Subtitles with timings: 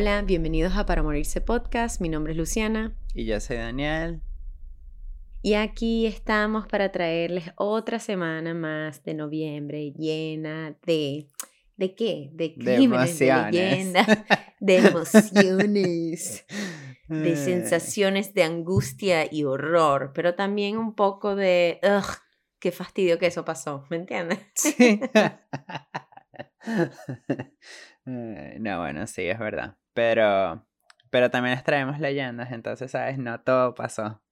[0.00, 2.00] Hola, bienvenidos a Para Morirse Podcast.
[2.00, 2.96] Mi nombre es Luciana.
[3.12, 4.22] Y yo soy Daniel.
[5.42, 11.26] Y aquí estamos para traerles otra semana más de noviembre llena de...
[11.76, 12.30] ¿De qué?
[12.32, 14.06] De crímenes, de, leyendas,
[14.60, 16.46] de emociones,
[17.08, 21.78] de sensaciones de angustia y horror, pero también un poco de...
[21.82, 22.16] Ugh,
[22.58, 24.38] qué fastidio que eso pasó, ¿me entiendes?
[24.54, 24.98] Sí.
[28.04, 29.76] No, bueno, sí, es verdad.
[29.94, 30.66] Pero,
[31.10, 33.18] pero también les traemos leyendas, entonces, ¿sabes?
[33.18, 34.22] No todo pasó.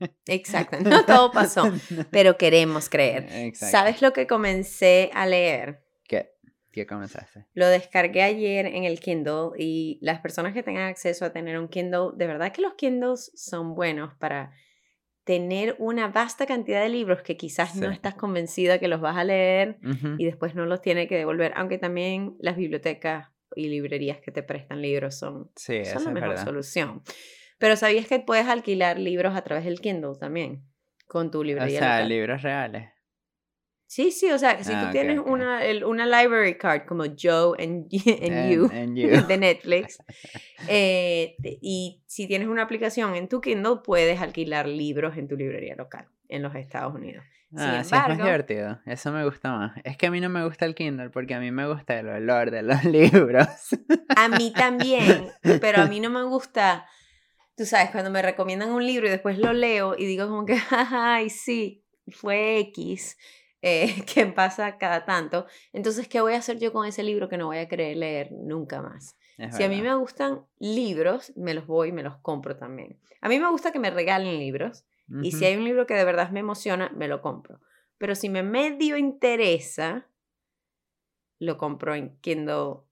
[0.26, 1.64] Exacto, no todo pasó,
[2.10, 3.54] pero queremos creer.
[3.54, 5.84] ¿Sabes lo que comencé a leer?
[6.04, 6.32] ¿Qué?
[6.72, 7.46] ¿Qué comenzaste?
[7.54, 11.68] Lo descargué ayer en el Kindle y las personas que tengan acceso a tener un
[11.68, 14.52] Kindle, de verdad que los Kindles son buenos para
[15.24, 19.24] tener una vasta cantidad de libros que quizás no estás convencida que los vas a
[19.24, 19.78] leer
[20.18, 24.42] y después no los tiene que devolver, aunque también las bibliotecas y librerías que te
[24.42, 27.02] prestan libros son, son la mejor solución.
[27.58, 30.64] Pero ¿sabías que puedes alquilar libros a través del Kindle también?
[31.06, 31.78] Con tu librería.
[31.78, 32.90] O sea, libros reales.
[33.92, 37.88] Sí, sí, o sea, si tú ah, tienes Una, una library card como Joe and,
[37.90, 38.68] you,
[39.28, 39.98] de Netflix,
[40.66, 45.76] eh, y si tienes una aplicación en tu Kindle, puedes alquilar libros en tu librería
[45.76, 47.22] local en los Estados Unidos.
[47.56, 48.80] Ah, sí, es más divertido.
[48.86, 49.72] Eso me gusta más.
[49.84, 52.08] Es que a mí no me gusta el Kindle porque a mí me gusta el
[52.08, 53.48] olor de los libros.
[54.16, 56.86] A mí también, pero a mí no me gusta,
[57.56, 60.56] tú sabes, cuando me recomiendan un libro y después lo leo y digo como que,
[60.70, 63.18] ay, sí, fue X
[63.60, 65.46] eh, que pasa cada tanto.
[65.72, 68.32] Entonces, ¿qué voy a hacer yo con ese libro que no voy a querer leer
[68.32, 69.16] nunca más?
[69.50, 73.00] si a mí me gustan libros, me los voy y me los compro también.
[73.20, 74.84] A mí me gusta que me regalen libros
[75.22, 77.60] y si hay un libro que de verdad me emociona, me lo compro.
[77.98, 80.08] Pero si me medio interesa,
[81.38, 82.82] lo compro en Kindle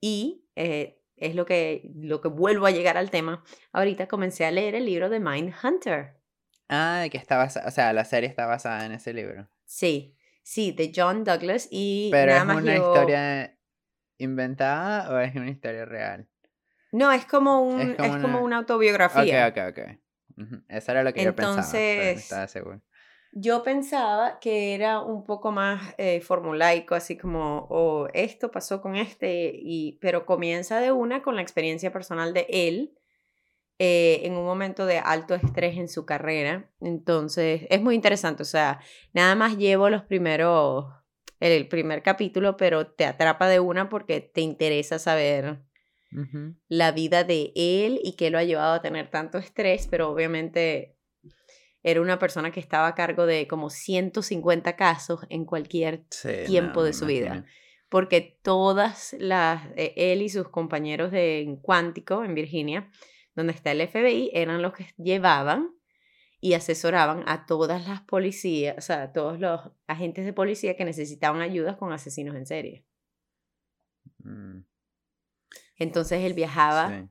[0.00, 3.44] y eh, es lo que, lo que vuelvo a llegar al tema.
[3.72, 6.16] Ahorita comencé a leer el libro de Mind Hunter.
[6.68, 9.48] Ah, que está basada, o sea, la serie está basada en ese libro.
[9.64, 13.58] Sí, sí, de John Douglas y Pero nada es más una historia
[14.18, 16.28] inventada o es una historia real?
[16.92, 18.58] No, es como un es como, una...
[18.58, 19.48] autobiografía.
[19.48, 19.98] Ok, ok, ok.
[20.68, 22.46] Eso era lo que yo pensaba.
[22.48, 22.80] Seguro.
[23.32, 28.96] Yo pensaba que era un poco más eh, formulaico, así como, oh, esto pasó con
[28.96, 32.94] este, y, pero comienza de una con la experiencia personal de él
[33.78, 36.70] eh, en un momento de alto estrés en su carrera.
[36.80, 38.42] Entonces, es muy interesante.
[38.42, 38.80] O sea,
[39.12, 40.86] nada más llevo los primeros,
[41.38, 45.60] el primer capítulo, pero te atrapa de una porque te interesa saber
[46.68, 50.96] la vida de él y qué lo ha llevado a tener tanto estrés, pero obviamente
[51.82, 56.04] era una persona que estaba a cargo de como 150 casos en cualquier
[56.46, 57.44] tiempo de su vida.
[57.88, 62.90] Porque todas las, eh, él y sus compañeros de Cuántico, en Virginia,
[63.34, 65.70] donde está el FBI, eran los que llevaban
[66.40, 70.84] y asesoraban a todas las policías, o sea, a todos los agentes de policía que
[70.84, 72.84] necesitaban ayuda con asesinos en serie.
[74.18, 74.67] Mm.
[75.78, 77.08] Entonces él viajaba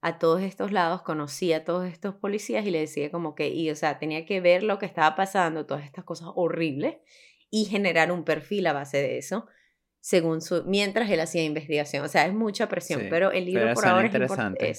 [0.00, 3.70] a todos estos lados, conocía a todos estos policías y le decía como que, y
[3.70, 6.96] o sea, tenía que ver lo que estaba pasando, todas estas cosas horribles
[7.50, 9.46] y generar un perfil a base de eso
[10.00, 12.04] según su, mientras él hacía investigación.
[12.04, 14.70] O sea, es mucha presión, pero el libro por ahora es interesante.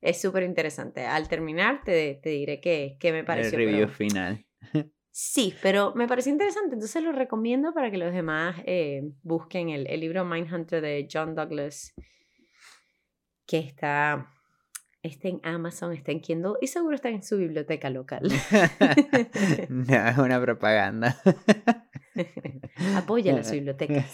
[0.00, 1.06] Es súper interesante.
[1.06, 3.58] Al terminar te, te diré qué, qué me pareció.
[3.58, 4.44] El review final.
[5.14, 9.86] Sí, pero me pareció interesante, entonces lo recomiendo para que los demás eh, busquen el,
[9.86, 11.92] el libro Mindhunter de John Douglas,
[13.46, 14.32] que está,
[15.02, 18.22] está en Amazon, está en Kindle y seguro está en su biblioteca local.
[19.68, 21.16] no, es una propaganda.
[22.96, 24.10] Apoya las bibliotecas.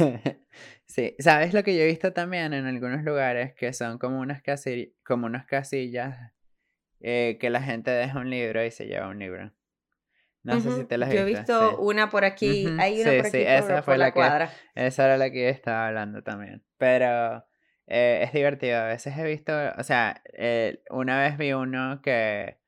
[0.86, 4.42] Sí, ¿sabes lo que yo he visto también en algunos lugares que son como unas,
[4.42, 6.32] casillas, como unas casillas
[7.00, 9.52] eh, que la gente deja un libro y se lleva un libro?
[10.44, 13.30] No sé si te las Yo he visto una por aquí, hay una por aquí
[13.30, 14.50] sí, esa fue la, cuadra.
[14.74, 16.64] esa era la que estaba hablando también.
[16.78, 17.44] Pero
[17.88, 18.78] eh, es divertido.
[18.78, 22.58] A veces he visto, o sea, eh, una vez vi uno que,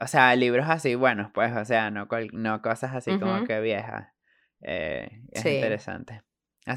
[0.00, 4.08] o sea, libros así buenos, pues, o sea, no, no cosas así como que viejas.
[4.60, 6.22] es interesante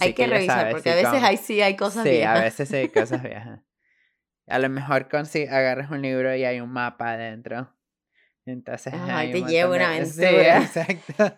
[0.02, 2.36] hay que, revisar, porque a veces ahí sí hay cosas viejas.
[2.36, 3.60] Sí, a veces sí hay cosas viejas.
[4.48, 7.74] A lo mejor con, si agarras un libro y hay un mapa adentro.
[8.46, 8.94] Entonces.
[8.94, 10.68] Ay, te lleva una aventura.
[10.68, 11.38] Sí, exacto.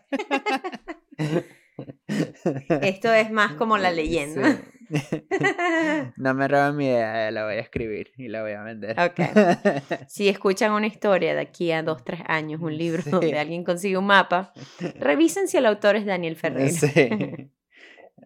[2.81, 4.57] Esto es más como la leyenda.
[6.17, 8.99] No me roben mi idea, la voy a escribir y la voy a vender.
[8.99, 9.27] Okay.
[10.07, 13.97] Si escuchan una historia de aquí a dos, tres años, un libro donde alguien consigue
[13.97, 14.53] un mapa,
[14.99, 16.71] revisen si el autor es Daniel Ferrer.
[16.71, 17.09] Sí.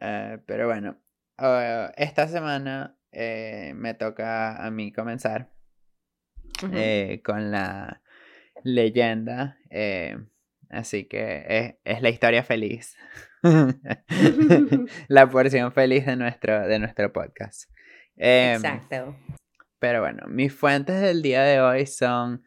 [0.02, 0.98] Eh, pero bueno,
[1.38, 5.52] ah, esta semana eh, me toca a mí comenzar
[6.74, 8.02] eh, con la
[8.64, 9.58] leyenda.
[9.70, 10.18] eh,
[10.70, 12.96] así que es, es la historia feliz.
[15.07, 17.69] la porción feliz de nuestro, de nuestro podcast.
[18.15, 19.15] Em, Exacto.
[19.80, 22.44] pero bueno, mis fuentes del día de hoy son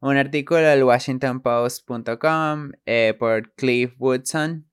[0.00, 4.66] un artículo del WashingtonPost.com eh, por Cliff Woodson,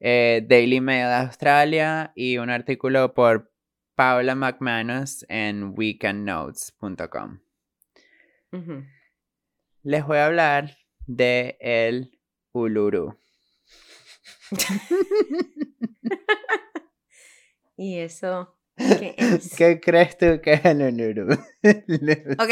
[0.00, 3.52] eh, Daily Mail de Australia y un artículo por
[3.94, 7.40] Paula McManus en weekendnotes.com.
[9.82, 10.76] Les voy a hablar
[11.06, 12.18] de el
[12.52, 13.18] Uluru.
[17.76, 19.54] ¿Y eso qué es?
[19.56, 21.36] ¿Qué crees tú que es el Uluru?
[22.38, 22.50] Ok.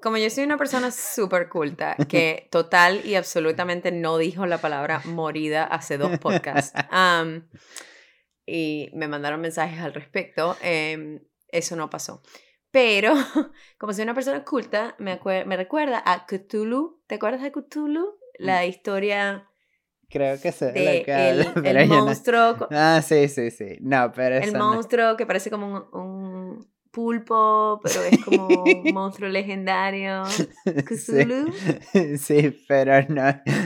[0.00, 5.02] Como yo soy una persona súper culta que total y absolutamente no dijo la palabra
[5.04, 7.48] morida hace dos podcasts am,
[8.46, 12.22] y me mandaron mensajes al respecto, em, eso no pasó.
[12.70, 13.12] Pero
[13.78, 17.02] como soy una persona culta, me, me recuerda a Cthulhu.
[17.06, 18.20] ¿Te acuerdas de Cthulhu?
[18.38, 19.48] La historia
[20.10, 23.76] Creo que sé de el, el no- monstruo, Ah, sí, sí, sí.
[23.80, 24.72] No, pero el eso no.
[24.72, 30.22] monstruo que parece como un, un pulpo, pero es como un monstruo legendario.
[30.86, 31.52] Cthulhu.
[31.92, 33.22] Sí, sí, pero no,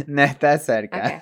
[0.08, 1.20] no está cerca.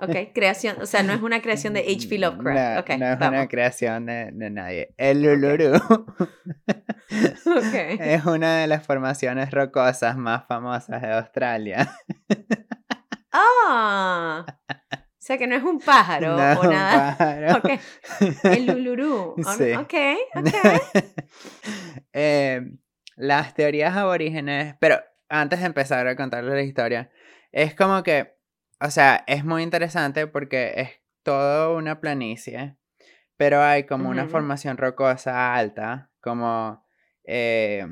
[0.00, 2.18] Ok, creación, o sea, no es una creación de H.P.
[2.18, 2.74] Lovecraft.
[2.74, 3.28] No, ok, no es vamos.
[3.38, 4.94] una creación de, de nadie.
[4.96, 5.74] El Uluru
[7.46, 7.74] Ok.
[8.00, 11.94] es una de las formaciones rocosas más famosas de Australia.
[13.38, 17.16] Ah, o sea que no es un pájaro No o nada.
[17.18, 17.62] pájaro.
[18.44, 18.66] El
[19.56, 19.72] Sí.
[19.74, 19.94] Ok,
[20.34, 20.54] ok.
[22.12, 22.62] Eh,
[23.16, 27.10] las teorías aborígenes, pero antes de empezar a contarles la historia,
[27.52, 28.36] es como que,
[28.80, 30.90] o sea, es muy interesante porque es
[31.22, 32.76] todo una planicie,
[33.36, 36.84] pero hay como una formación rocosa alta, como,
[37.24, 37.86] eh,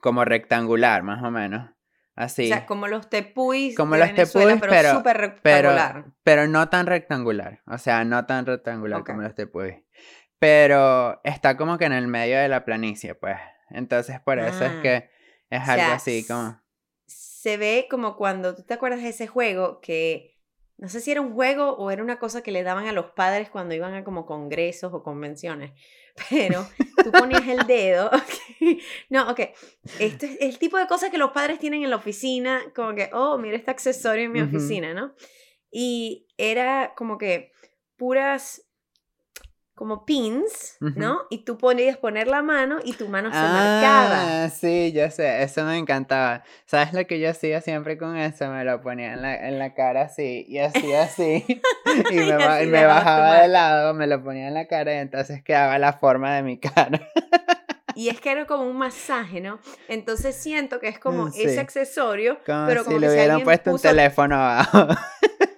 [0.00, 1.70] como rectangular, más o menos.
[2.16, 2.44] Así.
[2.46, 6.04] O sea, como los tepuis Como de los Venezuela, tepuis, pero, pero- súper pero, rectangular.
[6.24, 7.60] pero no tan rectangular.
[7.66, 9.74] O sea, no tan rectangular como los tepuis.
[10.38, 13.36] Pero está como que en el medio de la planicie, pues.
[13.70, 14.82] Entonces, por eso es Ah.
[14.82, 15.10] que
[15.50, 16.60] es O algo así como.
[17.06, 20.32] Se ve como cuando, ¿tú te acuerdas de ese juego que...
[20.78, 23.12] No sé si era un juego o era una cosa que le daban a los
[23.12, 25.72] padres cuando iban a como congresos o convenciones.
[26.30, 26.66] Pero
[27.02, 28.10] tú ponías el dedo.
[29.10, 29.40] No, ok.
[30.00, 32.62] Esto es el tipo de cosas que los padres tienen en la oficina.
[32.74, 35.14] Como que, oh, mira este accesorio en mi oficina, ¿no?
[35.70, 37.52] Y era como que
[37.96, 38.65] puras
[39.76, 40.94] como pins, Ujú.
[40.96, 41.18] ¿no?
[41.30, 44.44] Y tú podías poner la mano y tu mano se marcaba.
[44.44, 46.42] Ah, sí, yo sé, eso me encantaba.
[46.64, 48.48] ¿Sabes lo que yo hacía siempre con eso?
[48.48, 51.44] Me lo ponía en la, en la cara así, y así, así.
[52.10, 54.96] y me, Y así me bajaba de lado, me lo ponía en la cara y
[54.98, 56.98] entonces quedaba la forma de mi cara.
[57.94, 59.58] Y es que era como un masaje, ¿no?
[59.88, 61.42] Entonces siento que es como Mm, sí.
[61.44, 64.88] ese accesorio, Como pero si como le si hubieran alguien puesto un puso- teléfono abajo.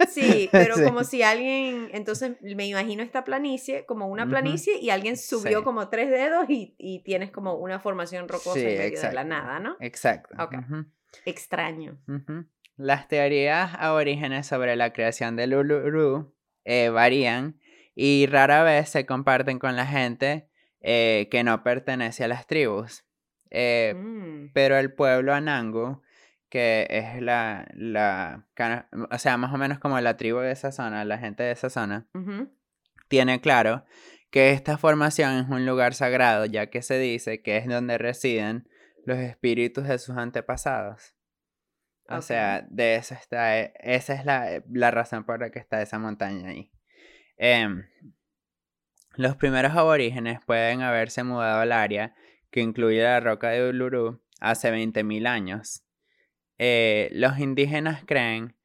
[0.09, 0.85] Sí, pero Sí.
[0.85, 5.65] como si alguien, entonces me imagino esta planicie como una planicie y alguien subió Sí.
[5.65, 9.25] como tres dedos y, y tienes como una formación rocosa Sí, en medio de la
[9.25, 9.77] nada, ¿no?
[9.81, 10.35] Exacto.
[10.43, 10.55] Ok.
[11.25, 11.99] Extraño.
[12.77, 17.59] Las teorías aborígenes sobre la creación del Uluru eh, varían
[17.95, 20.49] y rara vez se comparten con la gente
[20.81, 23.05] eh, que no pertenece a las tribus.
[23.51, 26.03] Eh, Mm, Pero el pueblo Anangu,
[26.49, 28.47] que es la, la,
[29.11, 31.71] o sea, más o menos como la tribu de esa zona, la gente de esa
[31.71, 32.07] zona,
[33.09, 33.85] tiene claro
[34.31, 38.69] que esta formación es un lugar sagrado, ya que se dice que es donde residen
[39.05, 41.15] los espíritus de sus antepasados.
[42.11, 45.83] O sea, de eso está, eh, esa es la, la razón por la que está
[45.83, 46.73] esa montaña ahí.
[47.37, 47.85] Em,
[49.15, 52.15] los primeros aborígenes pueden haberse mudado al área,
[52.51, 55.85] que incluye la roca de Uluru, hace 20.000 años.
[56.59, 58.57] Eh, los indígenas creen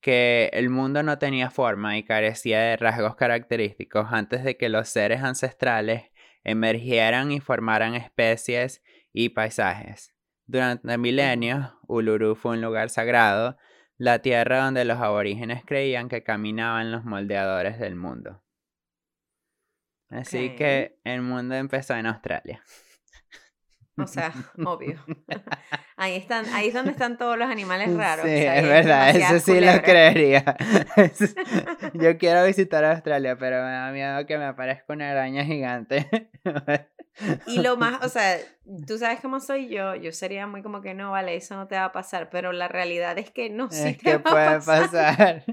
[0.00, 4.88] que el mundo no tenía forma y carecía de rasgos característicos antes de que los
[4.88, 6.10] seres ancestrales
[6.42, 10.14] emergieran y formaran especies y paisajes.
[10.46, 13.58] Durante milenios, Uluru fue un lugar sagrado,
[13.98, 18.42] la tierra donde los aborígenes creían que caminaban los moldeadores del mundo.
[20.08, 22.62] Así que el mundo empezó en Australia.
[24.02, 24.32] O sea,
[24.64, 24.98] obvio.
[25.96, 28.24] Ahí están, ahí es donde están todos los animales raros.
[28.24, 30.56] Sí, o sea, ahí es verdad, eso sí lo creería.
[31.92, 36.30] Yo quiero visitar Australia, pero me da miedo que me aparezca una araña gigante.
[37.46, 38.38] Y lo más, o sea,
[38.86, 41.74] tú sabes cómo soy yo, yo sería muy como que no, vale, eso no te
[41.74, 44.32] va a pasar, pero la realidad es que no, sí es te que va a
[44.32, 44.90] puede pasar.
[44.90, 45.44] pasar.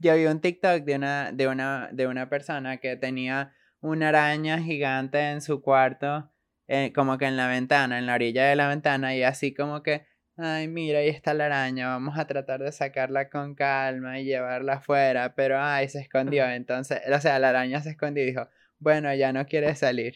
[0.00, 4.58] Yo vi un TikTok de una, de una, de una persona que tenía una araña
[4.58, 6.30] gigante en su cuarto,
[6.68, 9.82] eh, como que en la ventana, en la orilla de la ventana, y así como
[9.82, 10.06] que,
[10.36, 14.74] ay, mira, ahí está la araña, vamos a tratar de sacarla con calma y llevarla
[14.74, 18.48] afuera, pero ay, se escondió, entonces, o sea, la araña se escondió y dijo,
[18.78, 20.14] bueno, ya no quiere salir,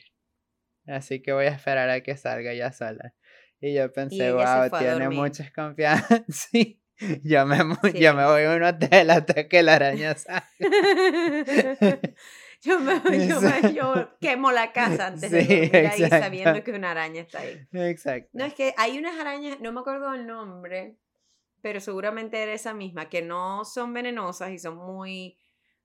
[0.87, 3.15] así que voy a esperar a que salga ya sola.
[3.61, 6.25] Y yo pensé, wow, tiene mucha confianza.
[6.29, 6.83] sí.
[7.23, 7.59] Yo me,
[7.95, 10.43] yo me voy a un hotel hasta que la araña salga.
[12.65, 16.93] yo, me, yo, me, yo quemo la casa antes de dormir ahí sabiendo que una
[16.93, 17.67] araña está ahí.
[17.73, 18.31] Exacto.
[18.33, 20.97] No, es que hay unas arañas, no me acuerdo el nombre,
[21.61, 25.39] pero seguramente era esa misma, que no son venenosas y son muy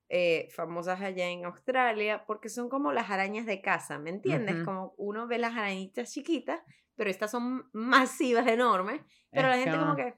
[0.09, 4.63] eh, famosas allá en Australia, porque son como las arañas de casa, ¿me entiendes?
[4.63, 6.61] Como uno ve las arañitas chiquitas,
[6.95, 10.13] pero estas son masivas, enormes, pero la gente como que,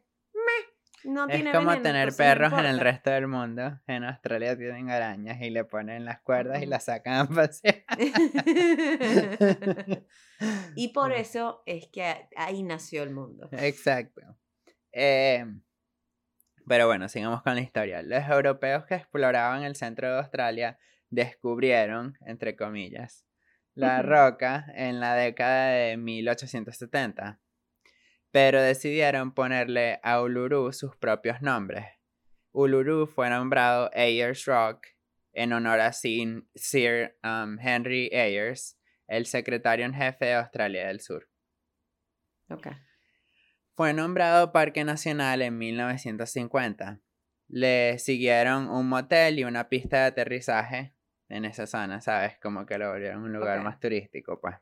[1.04, 3.80] no es como tener perros en el resto del mundo.
[3.88, 7.84] En Australia tienen arañas y le ponen las cuerdas y las sacan a pasear.
[10.76, 13.50] y por eso es que ahí nació el mundo.
[13.52, 14.22] Exacto.
[14.92, 15.46] Eh,
[16.68, 18.02] pero bueno, sigamos con la historia.
[18.02, 20.78] Los europeos que exploraban el centro de Australia
[21.10, 23.26] descubrieron, entre comillas,
[23.74, 27.40] la roca en la década de 1870
[28.32, 31.86] pero decidieron ponerle a Uluru sus propios nombres.
[32.52, 34.88] Uluru fue nombrado Ayers Rock
[35.34, 41.30] en honor a Sir, um, Henry Ayers, el secretario en jefe de Australia del Sur.
[43.76, 47.00] Fue nombrado Parque Nacional en 1950.
[47.48, 50.94] Le siguieron un motel y una pista de aterrizaje
[51.30, 52.38] en esa zona, ¿sabes?
[52.42, 54.56] Como que lo volvieron un lugar más turístico, pues.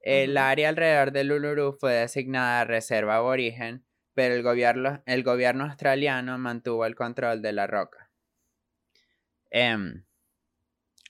[0.00, 6.38] El área alrededor del Uluru fue designada reserva aborigen, pero el gobierno, el gobierno australiano
[6.38, 8.10] mantuvo el control de la roca.
[9.50, 10.04] Em,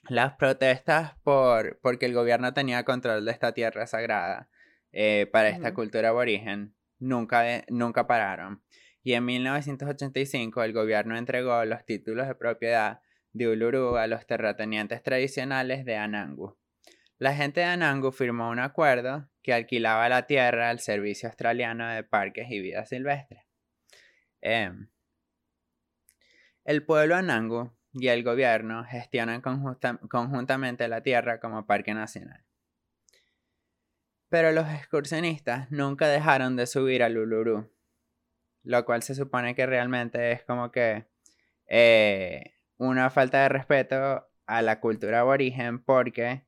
[0.09, 4.49] las protestas por porque el gobierno tenía control de esta tierra sagrada
[4.93, 8.63] eh, para esta cultura aborigen nunca, nunca pararon.
[9.03, 13.01] Y en 1985 el gobierno entregó los títulos de propiedad
[13.33, 16.59] de Uluru a los terratenientes tradicionales de Anangu.
[17.19, 22.05] La gente de Anangu firmó un acuerdo que alquilaba la tierra al Servicio Australiano de
[22.05, 23.45] Parques y Vida Silvestre.
[24.41, 24.89] Em,
[26.65, 32.45] el pueblo Anangu y el gobierno gestionan conjuntamente la tierra como parque nacional.
[34.29, 37.69] Pero los excursionistas nunca dejaron de subir al Uluru,
[38.63, 41.09] lo cual se supone que realmente es como que
[41.67, 46.48] eh, una falta de respeto a la cultura aborigen porque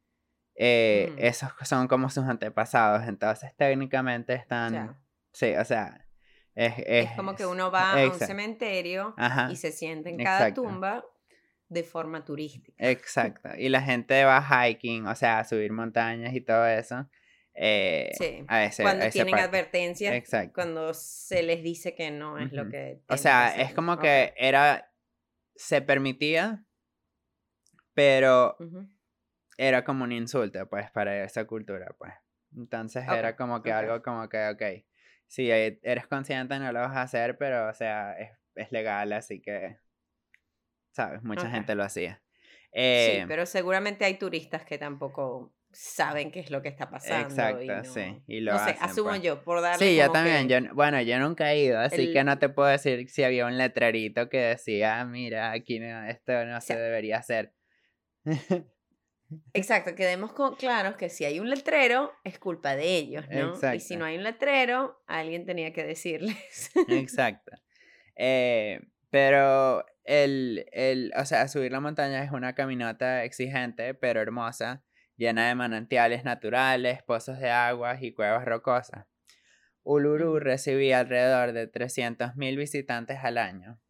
[0.62, 4.94] eh, esos son como sus antepasados, entonces técnicamente están...
[5.32, 6.06] Sí, o sea...
[6.54, 9.14] Es, es, como que uno va a un cementerio
[9.50, 11.02] y se siente en cada tumba
[11.68, 12.74] de forma turística.
[12.76, 13.48] Exacto.
[13.56, 17.08] Y la gente va hiking, o sea, a subir montañas y todo eso.
[17.54, 18.44] Eh, sí.
[18.82, 23.00] cuando tienen advertencias, cuando se les dice que no es lo que...
[23.08, 24.92] O sea, es como que era...
[25.54, 26.66] Se permitía,
[27.94, 28.56] pero
[29.56, 32.12] era como un insulto, pues, para esa cultura, pues.
[32.56, 34.62] Entonces era como que algo como que, ok,
[35.26, 39.40] si eres consciente no lo vas a hacer, pero, o sea, es, es legal, así
[39.40, 39.78] que,
[40.90, 41.22] ¿sabes?
[41.22, 42.22] Mucha gente lo hacía.
[42.24, 47.28] sí, eh, pero seguramente hay turistas que tampoco saben qué es lo que está pasando.
[47.28, 48.22] Exacto, sí.
[48.26, 49.22] Y lo no sé, asumo pues.
[49.22, 50.48] yo, por darle Sí, yo también.
[50.48, 53.56] Yo, bueno, yo nunca he ido, así que no te puedo decir si había un
[53.56, 57.52] letrerito que decía, mira, aquí no, esto no se debería hacer.
[59.52, 63.50] Exacto, quedemos claros que si hay un letrero, es culpa de ellos, ¿no?
[63.50, 63.76] Exacto.
[63.76, 66.70] Y si no hay un letrero, alguien tenía que decirles.
[66.88, 67.52] Exacto.
[68.16, 74.82] Eh, pero el, el, o sea, subir la montaña es una caminata exigente, pero hermosa,
[75.16, 79.06] llena de manantiales naturales, pozos de aguas y cuevas rocosas.
[79.82, 83.80] Uluru recibía alrededor de 300.000 visitantes al año.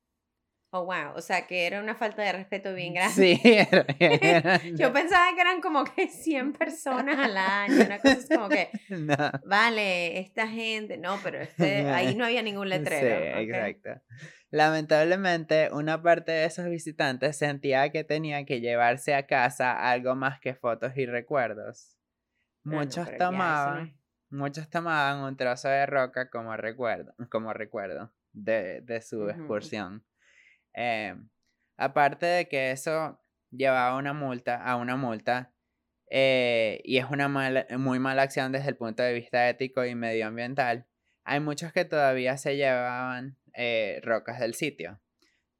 [0.72, 1.14] Oh, wow.
[1.16, 3.12] O sea, que era una falta de respeto bien grande.
[3.12, 3.40] Sí,
[4.76, 7.86] Yo pensaba que eran como que 100 personas al año.
[7.86, 8.70] Una cosa como que,
[9.44, 10.96] vale, esta gente.
[10.96, 13.18] No, pero este, ahí no había ningún letrero.
[13.18, 14.00] Sí, exacto.
[14.50, 20.38] Lamentablemente, una parte de esos visitantes sentía que tenía que llevarse a casa algo más
[20.38, 21.96] que fotos y recuerdos.
[22.62, 23.96] Muchos tomaban,
[24.28, 30.04] muchos tomaban un trozo de roca como recuerdo, como recuerdo de, de su excursión.
[30.74, 31.14] Eh,
[31.76, 35.52] aparte de que eso llevaba una multa, a una multa,
[36.10, 40.86] eh, y es una muy mala acción desde el punto de vista ético y medioambiental,
[41.24, 45.00] hay muchos que todavía se llevaban eh, rocas del sitio.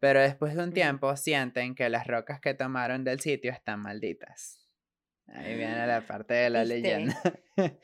[0.00, 4.66] Pero después de un tiempo sienten que las rocas que tomaron del sitio están malditas.
[5.28, 7.20] Ahí viene la parte de la leyenda.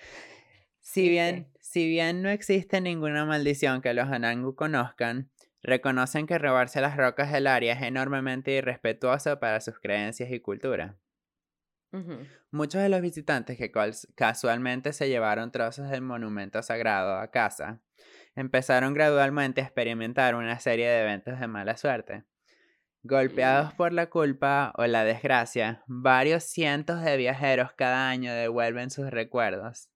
[0.80, 5.30] si, bien, si bien no existe ninguna maldición que los Anangu conozcan,
[5.66, 10.96] reconocen que robarse las rocas del área es enormemente irrespetuoso para sus creencias y cultura.
[12.50, 13.72] Muchos de los visitantes que
[14.14, 17.80] casualmente se llevaron trozos del monumento sagrado a casa
[18.34, 22.24] empezaron gradualmente a experimentar una serie de eventos de mala suerte.
[23.02, 29.10] Golpeados por la culpa o la desgracia, varios cientos de viajeros cada año devuelven sus
[29.10, 29.88] recuerdos.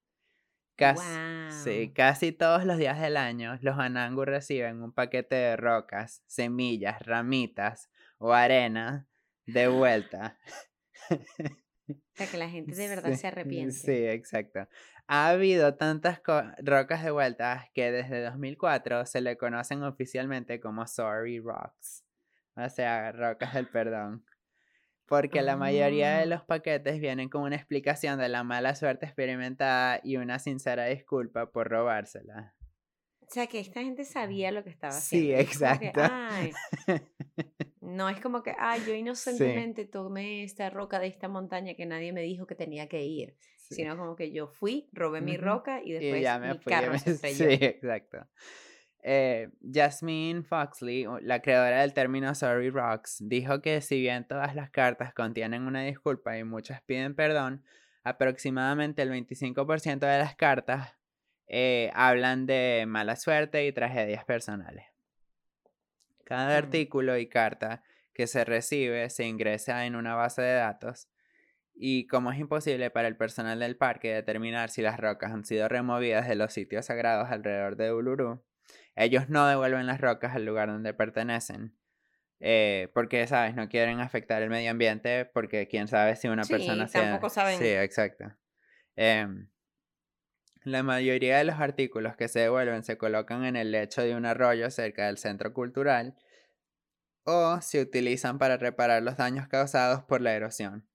[1.63, 7.01] Casi, casi todos los días del año, los Anangu reciben un paquete de rocas, semillas,
[7.05, 9.07] ramitas o arena
[9.45, 10.39] de vuelta.
[11.09, 11.15] O
[12.15, 13.73] sea, que la gente de verdad se arrepiente.
[13.73, 14.67] Sí, exacto.
[15.07, 16.21] Ha habido tantas
[16.59, 22.05] rocas de vuelta que desde 2004 se le conocen oficialmente como Sorry Rocks.
[22.55, 24.25] O sea, rocas del perdón.
[25.11, 26.25] Porque la mayoría de ah.
[26.25, 31.51] los paquetes vienen con una explicación de la mala suerte experimentada y una sincera disculpa
[31.51, 32.55] por robársela.
[33.19, 35.27] O sea, que esta gente sabía lo que estaba haciendo.
[35.27, 35.99] Sí, exacto.
[37.81, 42.13] no es como que, ay, yo inocentemente tomé esta roca de esta montaña que nadie
[42.13, 43.35] me dijo que tenía que ir.
[43.57, 47.49] Sino como que yo fui, robé mi roca y después mi carro se estrelló.
[47.49, 48.19] Sí, exacto.
[49.03, 54.69] Eh, Jasmine Foxley, la creadora del término Sorry Rocks, dijo que si bien todas las
[54.69, 57.63] cartas contienen una disculpa y muchas piden perdón,
[58.03, 60.95] aproximadamente el 25% de las cartas
[61.47, 64.85] eh, hablan de mala suerte y tragedias personales.
[66.23, 71.09] Cada artículo y carta que se recibe se ingresa en una base de datos
[71.73, 75.67] y como es imposible para el personal del parque determinar si las rocas han sido
[75.67, 78.43] removidas de los sitios sagrados alrededor de Uluru,
[79.03, 81.75] ellos no devuelven las rocas al lugar donde pertenecen.
[82.39, 83.55] Eh, porque, ¿sabes?
[83.55, 87.59] No quieren afectar el medio ambiente porque quién sabe si una persona tampoco saben.
[87.59, 88.35] Sí, exacto.
[88.95, 89.47] Em,
[90.63, 94.25] la mayoría de los artículos que se devuelven se colocan en el lecho de un
[94.25, 96.15] arroyo cerca del centro cultural
[97.23, 100.87] o se utilizan para reparar los daños causados por la erosión.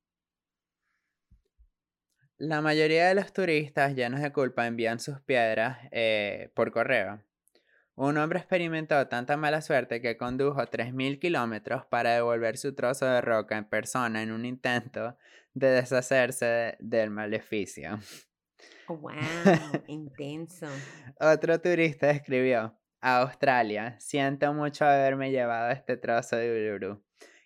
[2.39, 7.23] La mayoría de los turistas llenos de culpa envían sus piedras eh, por correo.
[7.97, 13.23] Un hombre experimentó tanta mala suerte que condujo 3.000 kilómetros para devolver su trozo de
[13.23, 15.17] roca en persona en un intento
[15.55, 17.99] de deshacerse del maleficio.
[18.89, 19.15] ¡Wow!
[19.87, 20.67] Intenso.
[21.19, 27.03] Otro turista escribió, a Australia, siento mucho haberme llevado este trozo de Uluru.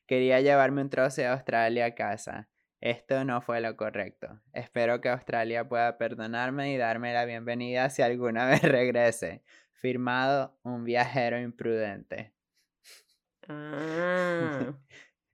[0.06, 2.48] Quería llevarme un trozo de Australia a casa.
[2.80, 4.40] Esto no fue lo correcto.
[4.52, 9.44] Espero que Australia pueda perdonarme y darme la bienvenida si alguna vez regrese.
[9.80, 12.34] Firmado un viajero imprudente.
[13.48, 14.74] Ah.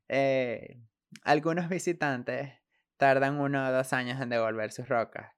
[0.09, 0.81] Eh,
[1.25, 2.53] algunos visitantes
[2.97, 5.33] tardan uno o dos años en devolver sus rocas,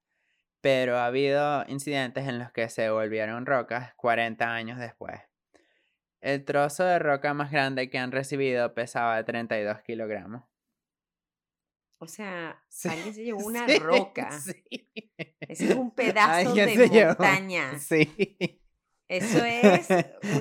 [0.61, 5.23] pero ha habido incidentes en los que se devolvieron rocas 40 años después.
[6.21, 10.44] El trozo de roca más grande que han recibido pesaba 32 kilogramos.
[11.99, 14.29] O sea, alguien se llevó una roca.
[15.40, 17.79] es un pedazo de montaña.
[17.79, 18.61] Sí.
[19.09, 19.88] Eso es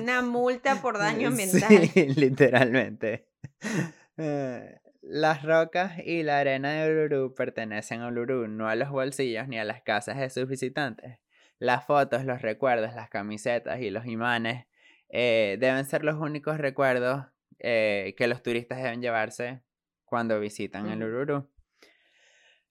[0.00, 1.88] una multa por daño ambiental.
[1.88, 3.28] Sí, literalmente.
[4.20, 9.46] Eh, las rocas y la arena de Uluru pertenecen a Uluru, no a los bolsillos
[9.46, 11.20] ni a las casas de sus visitantes.
[11.60, 14.66] Las fotos, los recuerdos, las camisetas y los imanes
[15.08, 17.26] eh, deben ser los únicos recuerdos
[17.60, 19.62] eh, que los turistas deben llevarse
[20.04, 21.48] cuando visitan el Uluru.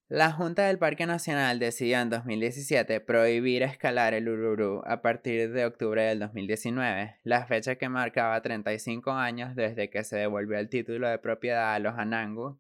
[0.10, 5.65] La Junta del Parque Nacional decidió en 2017 prohibir escalar el Ururu a partir de
[5.65, 11.10] octubre del 2019, la fecha que marcaba 35 años desde que se devolvió el título
[11.10, 12.58] de propiedad a los Anangu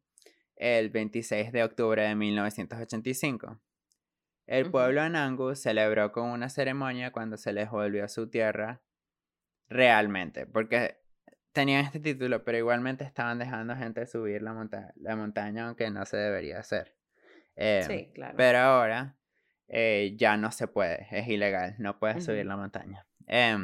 [0.57, 3.57] el 26 de octubre de 1985.
[4.45, 8.81] El pueblo Anangu celebró con una ceremonia cuando se les volvió su tierra
[9.69, 10.97] realmente, porque
[11.53, 16.17] tenían este título, pero igualmente estaban dejando gente subir la, la montaña, aunque no se
[16.17, 16.96] debería hacer.
[17.57, 18.35] Em, sí, claro.
[18.37, 19.17] Pero ahora
[19.67, 23.05] eh, ya no se puede, es ilegal, no puedes subir la montaña.
[23.27, 23.57] Eh,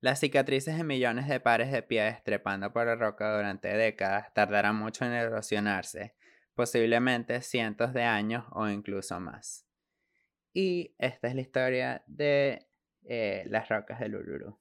[0.00, 4.76] Las cicatrices de millones de pares de pies trepando por la roca durante décadas tardarán
[4.76, 6.14] mucho en erosionarse,
[6.54, 9.66] posiblemente cientos de años o incluso más.
[10.54, 12.66] Y esta es la historia de
[13.04, 14.58] eh, las rocas del Uluru.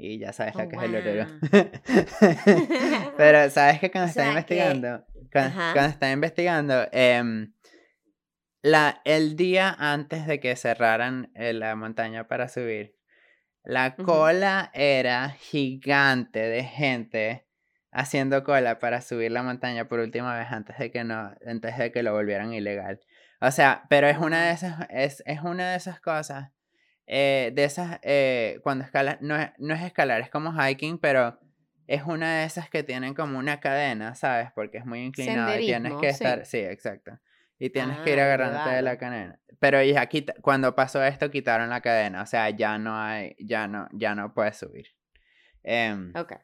[0.00, 1.26] Y ya sabes lo oh, que es el Uluru.
[3.16, 7.52] Pero sabes que cuando estás investigando, cuando, estaba investigando, em,
[8.62, 12.96] la, el día antes de que cerraran eh, la montaña para subir,
[13.64, 17.48] la cola era gigante de gente
[17.90, 21.90] haciendo cola para subir la montaña por última vez antes de que no, antes de
[21.90, 23.00] que lo volvieran ilegal.
[23.40, 26.52] O sea, pero es una de esas, es, es una de esas cosas,
[27.10, 31.38] eh, de esas, eh, cuando escalas, no es, no es escalar, es como hiking, pero
[31.86, 34.50] es una de esas que tienen como una cadena, ¿sabes?
[34.54, 37.18] Porque es muy inclinada y tienes que estar, sí, exacto.
[37.58, 39.40] Y tienes que ir ah, agarrándote de la cadena.
[39.58, 40.06] Pero ya
[40.42, 44.34] cuando pasó esto quitaron la cadena, o sea, ya no hay, ya no, ya no
[44.34, 44.88] puedes subir.
[45.64, 46.34] Eh, ok.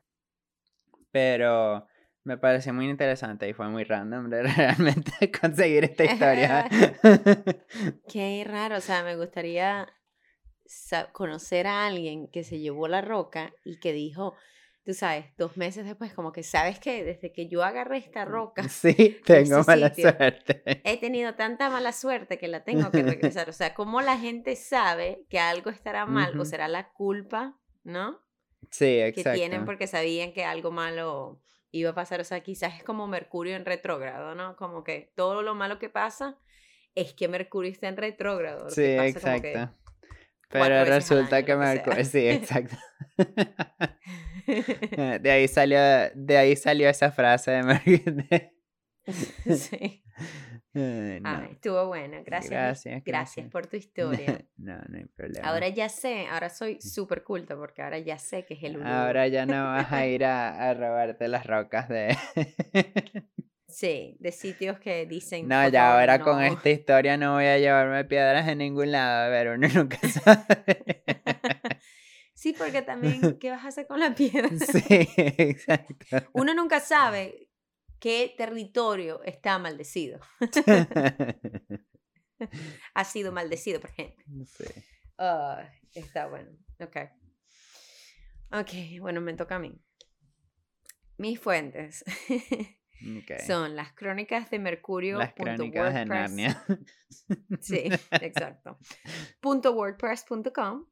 [1.13, 1.87] Pero
[2.25, 6.67] me pareció muy interesante y fue muy random realmente conseguir esta historia.
[8.11, 9.87] Qué raro, o sea, me gustaría
[11.13, 14.35] conocer a alguien que se llevó la roca y que dijo,
[14.85, 18.63] tú sabes, dos meses después, como que sabes que desde que yo agarré esta roca.
[18.69, 20.63] Sí, tengo mala suerte.
[20.85, 23.49] He tenido tanta mala suerte que la tengo que regresar.
[23.49, 28.21] O sea, ¿cómo la gente sabe que algo estará mal o será la culpa, ¿no?
[28.71, 29.31] Sí, exacto.
[29.31, 32.21] Que tienen porque sabían que algo malo iba a pasar.
[32.21, 34.57] O sea, quizás es como Mercurio en retrógrado, ¿no?
[34.57, 36.39] Como que todo lo malo que pasa
[36.95, 38.71] es que Mercurio está en retrógrado.
[38.71, 39.75] Sí, exacto.
[40.51, 42.77] Pero resulta que Mercurio, sí, exacto.
[45.21, 45.79] de ahí salió,
[46.15, 48.51] de ahí salió esa frase de Mercurio.
[49.57, 50.03] sí.
[51.51, 52.51] estuvo bueno, gracias.
[52.51, 53.51] Gracias, gracias.
[53.51, 54.45] por tu historia.
[54.57, 55.49] No, no hay problema.
[55.49, 59.29] Ahora ya sé, ahora soy súper culta porque ahora ya sé que es el Ahora
[59.29, 62.17] ya no vas a ir a, a robarte las rocas de...
[63.75, 65.49] Sí, de sitios que dicen.
[65.49, 69.29] No, ya ahora con esta historia no voy a llevarme piedras en ningún lado.
[69.33, 71.03] Ver, uno nunca sabe.
[72.35, 74.49] Sí, porque también, ¿qué vas a hacer con la piedra?
[74.49, 76.31] Sí, exacto.
[76.35, 77.49] Uno nunca sabe
[77.99, 80.21] qué territorio está maldecido.
[82.95, 84.25] ha sido maldecido, por ejemplo.
[84.47, 84.65] Sí.
[85.95, 86.53] está bueno.
[86.79, 86.97] Ok.
[88.53, 89.77] Ok, bueno, me toca a mí.
[91.17, 92.05] Mis fuentes.
[93.47, 95.19] Son las crónicas de Mercurio.
[95.19, 96.65] Las crónicas de Narnia.
[97.61, 98.79] sí, exacto.
[99.43, 100.87] .wordpress.com,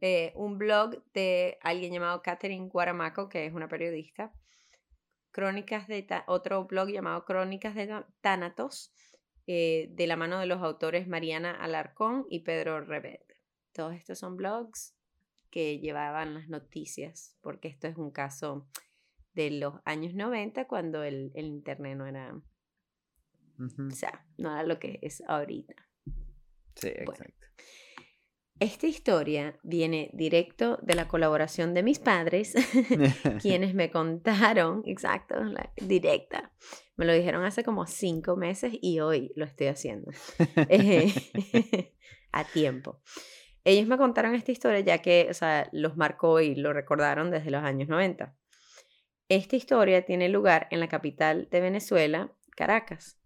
[0.00, 4.32] eh, un blog de alguien llamado Catherine Guaramaco, que es una periodista.
[5.30, 8.92] Crónicas de otro blog llamado Crónicas de Tánatos,
[9.46, 13.24] eh, de la mano de los autores Mariana Alarcón y Pedro Rebet.
[13.72, 14.94] Todos estos son blogs
[15.50, 18.68] que llevaban las noticias, porque esto es un caso
[19.34, 24.98] de los años 90 cuando el, internet no era, o sea, no era lo que
[25.02, 25.74] es ahorita.
[26.74, 27.46] Sí, exacto.
[28.58, 32.54] esta historia viene directo de la colaboración de mis padres,
[33.42, 35.36] quienes me contaron, exacto,
[35.76, 36.52] directa.
[36.96, 40.10] Me lo dijeron hace como cinco meses y hoy lo estoy haciendo.
[42.32, 43.00] a tiempo.
[43.64, 47.50] Ellos me contaron esta historia ya que, o sea, los marcó y lo recordaron desde
[47.50, 48.36] los años 90.
[49.28, 53.18] Esta historia tiene lugar en la capital de Venezuela, Caracas.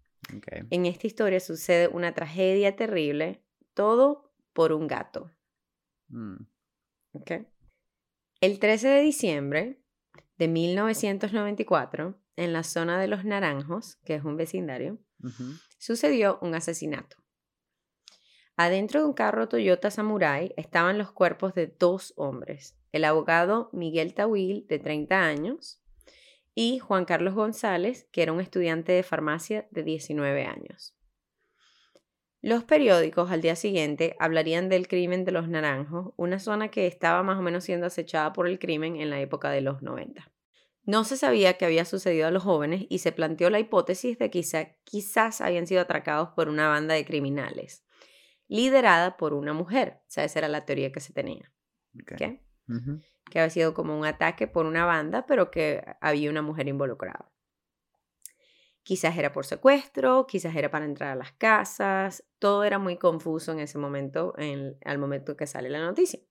[0.69, 5.31] En esta historia sucede una tragedia terrible, todo por un gato.
[6.09, 6.45] Mm.
[8.41, 9.81] El 13 de diciembre
[10.37, 14.99] de 1994, en la zona de Los Naranjos, que es un vecindario,
[15.79, 17.17] sucedió un asesinato.
[18.55, 24.13] Adentro de un carro Toyota Samurai estaban los cuerpos de dos hombres, el abogado Miguel
[24.13, 25.81] Tawil, de 30 años,
[26.59, 30.95] y Juan Carlos González, que era un estudiante de farmacia de 19 años.
[32.41, 37.21] Los periódicos al día siguiente hablarían del crimen de los Naranjos, una zona que estaba
[37.21, 40.31] más o menos siendo acechada por el crimen en la época de los 90.
[40.83, 44.31] No se sabía qué había sucedido a los jóvenes y se planteó la hipótesis de
[44.31, 44.43] que
[44.83, 47.85] quizás habían sido atracados por una banda de criminales,
[48.47, 49.99] liderada por una mujer.
[49.99, 51.53] O sea, esa era la teoría que se tenía.
[52.01, 52.41] Okay
[53.29, 57.31] que había sido como un ataque por una banda, pero que había una mujer involucrada.
[58.83, 63.51] Quizás era por secuestro, quizás era para entrar a las casas, todo era muy confuso
[63.51, 66.21] en ese momento, en, al momento que sale la noticia.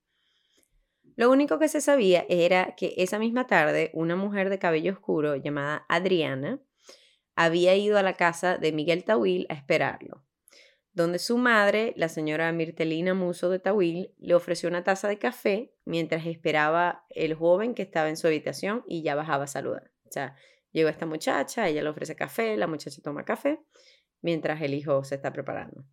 [1.16, 5.37] Lo único que se sabía era que esa misma tarde una mujer de cabello oscuro
[5.37, 6.61] llamada Adriana
[7.35, 10.25] había ido a la casa de Miguel Tawil a esperarlo
[10.96, 15.74] donde su madre, la señora Mirtelina Muso de Tawil, le ofreció una taza de café
[15.85, 19.92] mientras esperaba el joven que estaba en su habitación y ya bajaba a saludar.
[20.06, 20.37] O sea,
[20.72, 23.61] llegó esta muchacha, ella le ofrece café, la muchacha toma café
[24.22, 25.85] mientras el hijo se está preparando.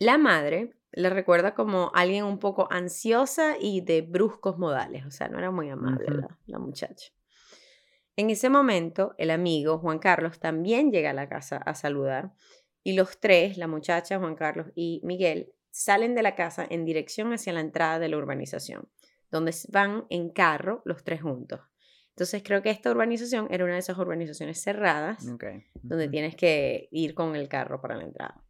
[0.00, 5.28] La madre le recuerda como alguien un poco ansiosa y de bruscos modales, o sea,
[5.28, 7.12] no era muy amable la, la muchacha.
[8.16, 12.32] En ese momento, el amigo Juan Carlos también llega a la casa a saludar
[12.82, 17.32] y los tres, la muchacha, Juan Carlos y Miguel, salen de la casa en dirección
[17.32, 18.88] hacia la entrada de la urbanización,
[19.30, 21.60] donde van en carro los tres juntos.
[22.10, 25.24] Entonces creo que esta urbanización era una de esas urbanizaciones cerradas
[25.82, 28.44] donde tienes que ir con el carro para la entrada.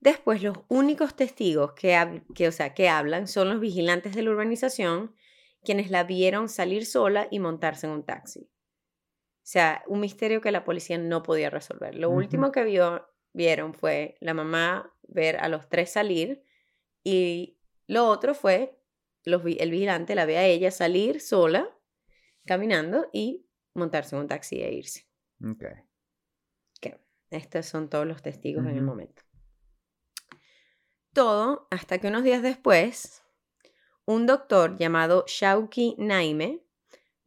[0.00, 4.30] Después, los únicos testigos que, que, o sea, que hablan son los vigilantes de la
[4.30, 5.14] urbanización,
[5.62, 8.50] quienes la vieron salir sola y montarse en un taxi.
[9.44, 11.94] O sea, un misterio que la policía no podía resolver.
[11.94, 16.42] Lo último que vio, vieron fue la mamá ver a los tres salir
[17.02, 18.80] y lo otro fue
[19.22, 21.68] los, el vigilante la ve a ella salir sola,
[22.46, 25.06] caminando y montarse en un taxi e irse.
[25.46, 25.64] Ok.
[27.34, 29.22] Estos son todos los testigos en el momento.
[31.12, 33.24] Todo hasta que unos días después,
[34.04, 36.64] un doctor llamado Shauki Naime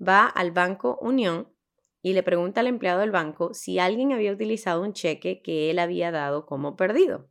[0.02, 1.54] va al Banco Unión
[2.08, 5.78] y le pregunta al empleado del banco si alguien había utilizado un cheque que él
[5.78, 7.30] había dado como perdido.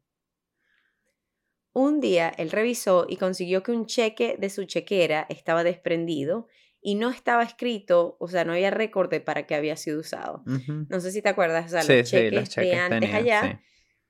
[1.72, 6.46] Un día él revisó y consiguió que un cheque de su chequera estaba desprendido
[6.82, 10.44] y no estaba escrito, o sea, no había récord de para qué había sido usado.
[10.46, 10.86] Ujú.
[10.88, 13.10] No sé si te acuerdas, o sea, Sí, los sí, cheques, los de cheques antes
[13.10, 13.58] tenían, allá, sí.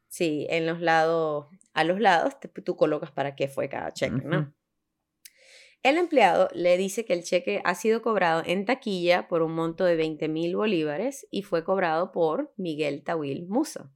[0.09, 4.25] sí, en los lados, a los lados, te- tú colocas para qué fue cada cheque,
[4.25, 4.56] ¿no?
[5.87, 9.85] El empleado le dice que el cheque ha sido cobrado en taquilla por un monto
[9.85, 13.89] de 20 mil bolívares y fue cobrado por Miguel Tawil Musa.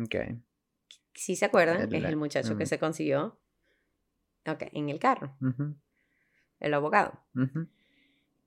[0.00, 0.16] Ok.
[1.12, 3.38] Si se acuerdan, El- es el muchacho que se consiguió
[4.46, 5.36] ok, en el carro,
[6.60, 7.20] el abogado.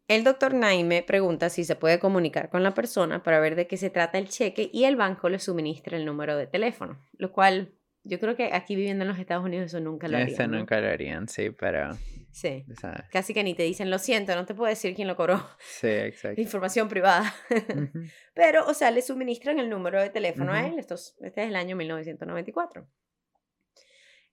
[0.08, 3.78] El doctor Naime pregunta si se puede comunicar con la persona para ver de qué
[3.78, 7.76] se trata el cheque y el banco le suministra el número de teléfono, lo cual
[8.04, 10.30] yo creo que aquí viviendo en los Estados Unidos eso nunca lo harían.
[10.30, 10.58] Eso ¿no?
[10.60, 11.98] nunca lo harían, sí, pero.
[12.32, 13.02] Sí, ¿sabes?
[13.12, 15.88] casi que ni te dicen, lo siento, no te puedo decir quién lo cobró, Sí,
[15.88, 16.40] exacto.
[16.40, 17.34] información privada.
[17.76, 18.04] Ujú.
[18.34, 20.74] Pero, o sea, le suministran el número de teléfono a Ujú.
[20.74, 22.88] él, estos, este es el año 1994.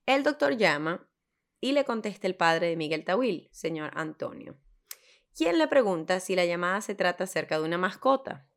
[0.06, 1.10] El doctor llama
[1.60, 4.56] y le contesta el padre de Miguel Tawil, señor Antonio,
[5.36, 8.47] quien le pregunta si la llamada se trata acerca de una mascota.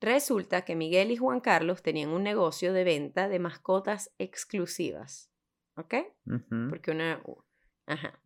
[0.00, 5.30] Resulta que Miguel y Juan Carlos tenían un negocio de venta de mascotas exclusivas.
[5.76, 5.94] ¿Ok?
[6.70, 7.22] Porque una...
[7.86, 8.20] Ajá.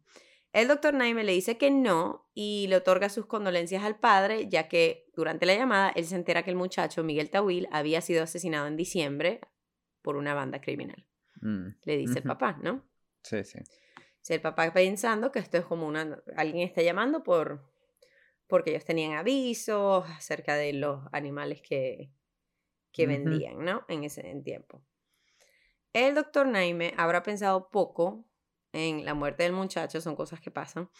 [0.52, 4.68] El doctor Naime le dice que no y le otorga sus condolencias al padre, ya
[4.68, 8.66] que durante la llamada él se entera que el muchacho Miguel Tawil había sido asesinado
[8.66, 9.40] en diciembre
[10.02, 11.06] por una banda criminal.
[11.40, 11.68] Mm.
[11.84, 12.84] Le dice el papá, ¿no?
[13.22, 13.58] Sí, sí.
[13.60, 16.20] O sea, el papá pensando que esto es como una...
[16.36, 17.70] Alguien está llamando por...
[18.50, 22.12] Porque ellos tenían avisos acerca de los animales que,
[22.92, 23.84] que vendían, ¿no?
[23.88, 24.82] En ese tiempo.
[25.92, 28.26] El doctor Naime habrá pensado poco
[28.72, 30.90] en la muerte del muchacho, son cosas que pasan,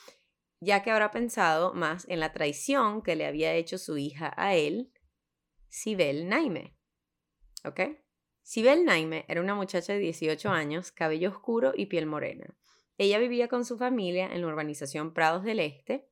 [0.60, 4.54] ya que habrá pensado más en la traición que le había hecho su hija a
[4.54, 4.92] él,
[5.68, 6.76] Sibel Naime.
[7.64, 7.80] ¿Ok?
[8.42, 12.56] Sibel Naime era una muchacha de 18 años, cabello oscuro y piel morena.
[12.98, 16.10] Ella vivía con su familia en la urbanización Prados del Este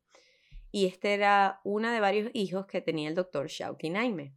[0.70, 4.35] y esta era una de varios hijos que tenía el doctor Shauki Naime.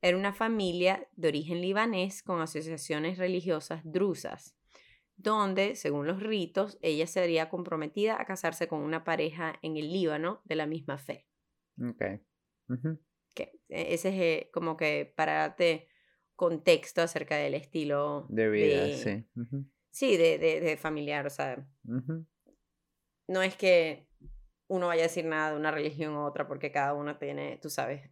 [0.00, 4.56] Era una familia de origen libanés con asociaciones religiosas drusas,
[5.16, 10.40] donde, según los ritos, ella sería comprometida a casarse con una pareja en el Líbano
[10.44, 11.26] de la misma fe.
[11.82, 12.02] Ok.
[13.34, 15.88] Que ese es eh, como que para darte
[16.36, 19.24] contexto acerca del estilo De vida, de- sí.
[19.90, 21.66] Sí, de, de, de familiar, o sea,
[23.26, 24.07] no es que
[24.68, 27.70] uno vaya a decir nada de una religión u otra porque cada uno tiene, tú
[27.70, 28.08] sabes,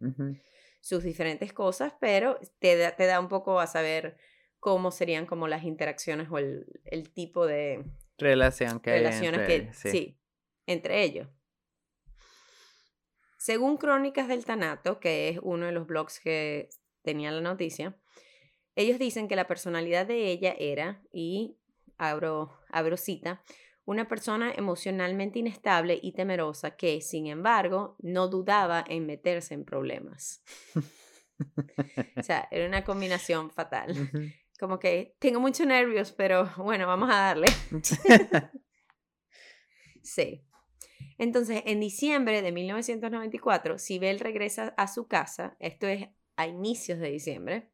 [0.81, 4.17] sus diferentes cosas, pero te da, te da un poco a saber
[4.59, 7.85] cómo serían como las interacciones o el, el tipo de
[8.17, 9.91] Relación que hay relaciones entre- que, sí.
[9.91, 10.19] sí,
[10.65, 11.27] entre ellos.
[13.37, 16.69] Según Crónicas del Tanato, que es uno de los blogs que
[17.03, 17.95] tenía la noticia,
[18.75, 21.57] ellos dicen que la personalidad de ella era, y
[21.97, 23.43] abro, abro cita,
[23.87, 30.43] una persona emocionalmente inestable y temerosa que, sin embargo, no dudaba en meterse en problemas.
[32.17, 33.95] O sea, era una combinación fatal.
[34.59, 37.47] Como que tengo muchos nervios, pero bueno, vamos a darle.
[40.03, 40.41] Sí.
[41.17, 47.09] Entonces, en diciembre de 1994, Sibel regresa a su casa, esto es a inicios de
[47.09, 47.73] diciembre.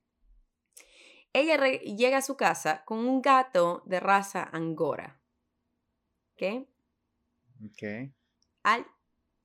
[1.31, 5.22] Ella llega a su casa con un gato de raza angora.
[6.43, 6.67] ¿Ok?
[7.65, 8.11] Ok.
[8.63, 8.85] Al,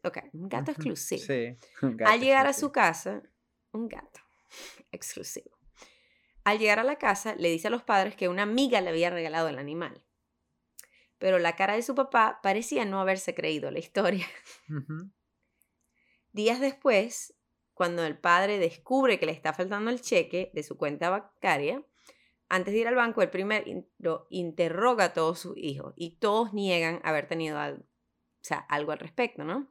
[0.03, 1.23] ok, un gato exclusivo.
[1.23, 1.57] Sí.
[1.83, 3.23] un gato Al llegar a su casa,
[3.73, 4.21] un gato
[4.93, 5.59] exclusivo.
[6.45, 9.11] Al llegar a la casa, le dice a los padres que una amiga le había
[9.11, 10.03] regalado el animal.
[11.19, 14.27] Pero la cara de su papá parecía no haberse creído la historia.
[16.33, 17.35] Días después,
[17.75, 21.85] cuando el padre descubre que le está faltando el cheque de su cuenta bancaria,
[22.49, 27.01] antes de ir al banco, el primero interroga a todos sus hijos y todos niegan
[27.05, 27.85] haber tenido algo,
[28.41, 29.69] sea, algo al respecto, ¿no?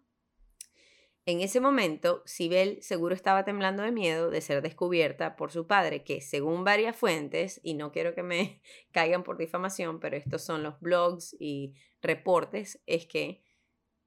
[1.26, 6.06] En ese momento, Sibel seguro estaba temblando de miedo de ser descubierta por su padre,
[6.06, 8.62] que según varias fuentes, y no quiero que me
[8.94, 13.44] caigan por difamación, pero estos son los blogs y reportes, es que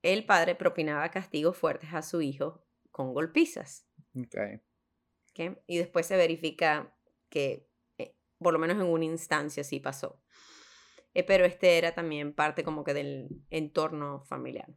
[0.00, 3.86] el padre propinaba castigos fuertes a su hijo con golpizas.
[4.16, 4.36] Ok.
[5.32, 5.58] ¿ok?
[5.66, 6.96] Y después se verifica
[7.28, 7.69] que,
[8.40, 10.20] por lo menos en una instancia, sí pasó.
[11.14, 14.68] Eh, pero este era también parte como que del entorno familiar.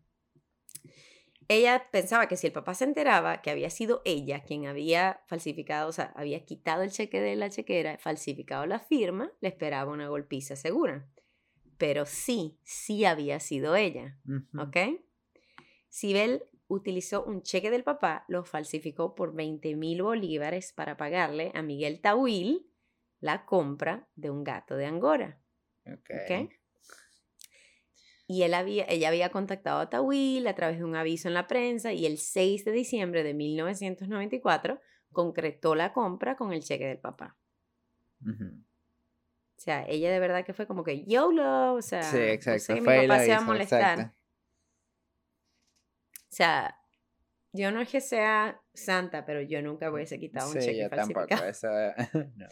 [1.48, 5.90] Ella pensaba que si el papá se enteraba que había sido ella quien había falsificado,
[5.90, 10.08] o sea, había quitado el cheque de la chequera, falsificado la firma, le esperaba una
[10.08, 11.08] golpiza segura.
[11.78, 14.62] Pero sí, sí había sido ella, Ujú.
[14.62, 14.78] ¿ok?
[15.90, 21.62] Sibel utilizó un cheque del papá, lo falsificó por 20 mil bolívares para pagarle a
[21.62, 22.73] Miguel Tawil
[23.24, 25.40] la compra de un gato de Angora.
[25.86, 26.10] Ok.
[26.12, 26.52] ¿ok?
[28.28, 31.48] Y él había, ella había contactado a Tawil a través de un aviso en la
[31.48, 34.80] prensa y el 6 de diciembre de 1994
[35.14, 37.38] concretó la compra con el cheque del papá.
[38.26, 38.34] O
[39.56, 42.60] sea, ella de verdad que fue como que YOLO, o sea, Sí, exacto.
[42.60, 44.00] sé que Fue mi papá se va a molestar.
[44.00, 44.18] exacto.
[46.18, 46.78] O sea,
[47.54, 50.90] yo no es que sea santa, pero yo nunca hubiese quitado un Sí, cheque yo
[50.90, 51.28] tampoco.
[51.30, 51.50] falsificado.
[51.50, 51.68] Eso,
[52.36, 52.48] no.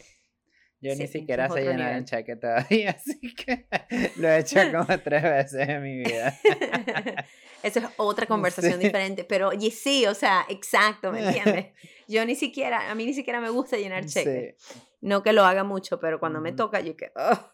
[0.82, 3.66] Yo Sí, ni siquiera sé llenar un cheque todavía, así que
[4.16, 6.36] lo he hecho como tres veces en mi vida.
[7.62, 8.86] Eso es otra conversación Sí.
[8.86, 11.66] diferente, pero oye, sí, o sea, exacto, ¿me entiendes?
[12.08, 14.56] Yo ni siquiera, a mí ni siquiera me gusta llenar cheques.
[14.60, 17.52] Sí, No que lo haga mucho, pero cuando me toca, yo que, "Oh,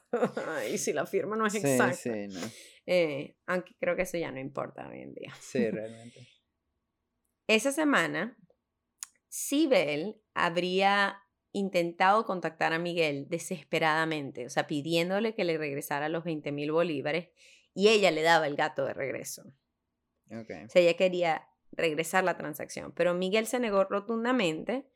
[0.72, 1.92] y si la firma no es exacta.
[1.94, 2.40] sí, no.
[2.86, 5.34] Eh, aunque creo que eso ya no importa hoy en día.
[5.38, 6.26] Sí, realmente.
[7.46, 8.36] Esa semana,
[9.28, 11.18] Sibel habría
[11.52, 17.30] intentado contactar a Miguel desesperadamente, o sea, pidiéndole que le regresara los 20 mil bolívares
[17.74, 19.42] y ella le daba el gato de regreso.
[20.30, 20.50] Ok.
[20.66, 24.88] O sea, ella quería regresar la transacción, pero Miguel se negó rotundamente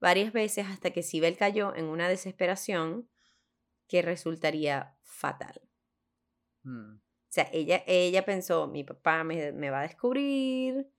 [0.00, 3.08] varias veces hasta que Sibel cayó en una desesperación
[3.88, 5.62] que resultaría fatal.
[6.62, 10.90] Mm, O sea, ella, ella pensó, mi papá me, me va a descubrir.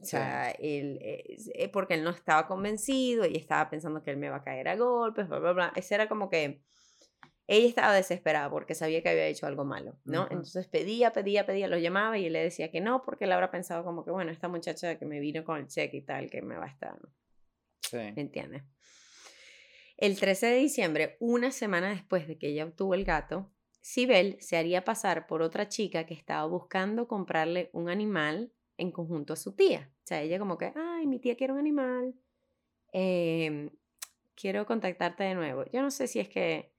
[0.00, 0.12] O Sí.
[0.12, 4.30] sea, él, eh, eh, porque él no estaba convencido, ella estaba pensando que él me
[4.30, 5.72] va a caer a golpes, bla, bla, bla.
[5.76, 6.62] Ese era como que
[7.46, 10.22] ella estaba desesperada porque sabía que había hecho algo malo, ¿no?
[10.22, 10.32] Ujú.
[10.34, 13.50] Entonces pedía, pedía, pedía, lo llamaba y él le decía que no, porque él habrá
[13.50, 16.40] pensado como que, bueno, esta muchacha que me vino con el cheque y tal, que
[16.42, 16.96] me va a estar,
[17.82, 17.96] sí.
[17.96, 18.62] ¿me entiendes?
[19.96, 24.56] El 13 de diciembre, una semana después de que ella obtuvo el gato, Sibel se
[24.56, 29.52] haría pasar por otra chica que estaba buscando comprarle un animal en conjunto a su
[29.54, 29.90] tía.
[29.98, 32.14] O sea, ella como que, ay, mi tía quiere un animal,
[32.92, 33.70] em,
[34.34, 35.64] quiero contactarte de nuevo.
[35.72, 36.72] Yo no sé si es que,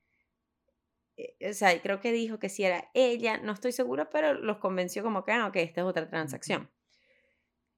[1.18, 4.58] eh, o sea, creo que dijo que si era ella, no estoy segura, pero los
[4.58, 6.70] convenció como que, ah, ok, esta es otra transacción.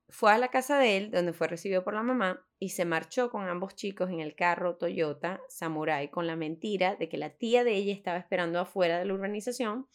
[0.09, 3.29] Fue a la casa de él, donde fue recibido por la mamá, y se marchó
[3.29, 7.63] con ambos chicos en el carro Toyota Samurai con la mentira de que la tía
[7.63, 9.88] de ella estaba esperando afuera de la urbanización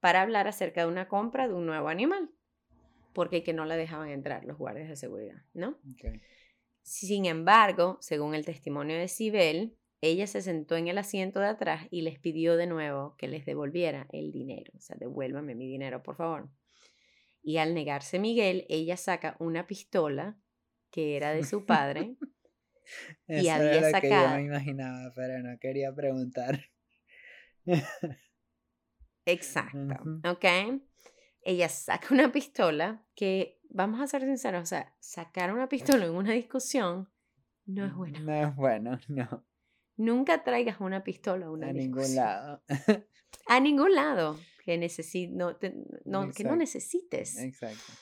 [0.00, 2.30] para hablar acerca de una compra de un nuevo animal,
[3.14, 5.78] porque que no la dejaban entrar los guardias de seguridad, ¿no?
[6.82, 11.86] Sin embargo, según el testimonio de Sibel, ella se sentó en el asiento de atrás
[11.90, 14.72] y les pidió de nuevo que les devolviera el dinero.
[14.76, 16.50] O sea, devuélvame mi dinero, por favor.
[17.42, 20.36] Y al negarse Miguel, ella saca una pistola
[20.90, 22.16] que era de su padre.
[23.26, 26.60] Eso había era lo que yo sacado- me imaginaba, pero no quería preguntar.
[29.26, 30.20] Exacto.
[30.30, 30.44] ¿Ok?
[31.44, 36.12] Ella saca una pistola que, vamos a ser sinceros, o sea, sacar una pistola en
[36.14, 37.10] una discusión
[37.66, 38.20] no es bueno.
[38.20, 39.44] No es bueno, no.
[39.96, 42.24] Nunca traigas una pistola a una A ningún discusión.
[42.24, 42.62] lado.
[43.46, 47.38] A ningún lado que, necesi- no, te- no- que no necesites.
[47.38, 47.92] Exacto.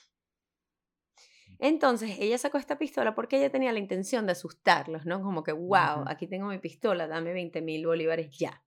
[1.58, 5.22] Entonces, ella sacó esta pistola porque ella tenía la intención de asustarlos, ¿no?
[5.22, 8.64] Como que, wow, aquí tengo mi pistola, dame 20 mil bolívares ya.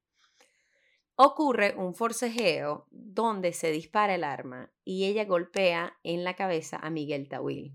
[1.18, 6.90] Ocurre un forcejeo donde se dispara el arma y ella golpea en la cabeza a
[6.90, 7.74] Miguel Tawil.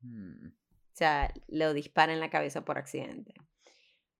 [0.00, 0.52] Mm, O
[0.98, 3.34] sea, lo dispara en la cabeza por accidente.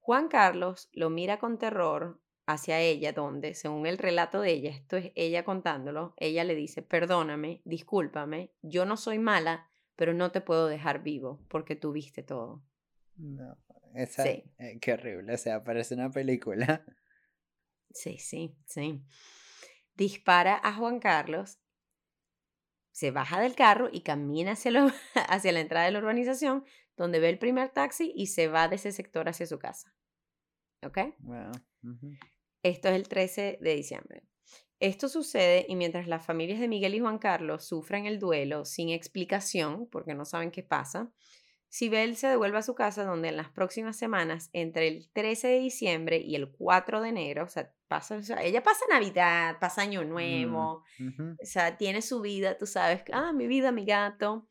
[0.01, 4.97] Juan Carlos lo mira con terror hacia ella, donde, según el relato de ella, esto
[4.97, 10.41] es ella contándolo, ella le dice, perdóname, discúlpame, yo no soy mala, pero no te
[10.41, 12.63] puedo dejar vivo porque tú viste todo.
[13.17, 13.57] No,
[13.95, 14.45] esa, Sí.
[14.59, 16.85] eh, qué horrible, o sea, parece una película.
[18.01, 19.03] Sí, sí, sí.
[19.95, 21.59] Dispara a Juan Carlos,
[22.93, 24.91] se baja del carro y camina hacia, lo-
[25.29, 26.65] hacia la entrada de la urbanización,
[26.97, 29.95] donde ve el primer taxi y se va de ese sector hacia su casa.
[30.83, 30.99] ¿Ok?
[31.21, 31.53] Wow.
[32.63, 34.23] Esto es el 13 de diciembre.
[34.79, 38.91] Esto sucede y mientras las familias de Miguel y Juan Carlos sufren el duelo sin
[38.91, 41.11] explicación, porque no saben qué pasa,
[41.69, 45.59] Sibel se devuelve a su casa donde en las próximas semanas, entre el 13 de
[45.61, 50.09] diciembre y el 4 de enero, o sea, pasa, ella pasa Navidad, pasa Año Mm,
[50.09, 51.37] Nuevo, ujú.
[51.41, 54.49] o sea, tiene su vida, tú sabes, ah, mi vida, mi gato.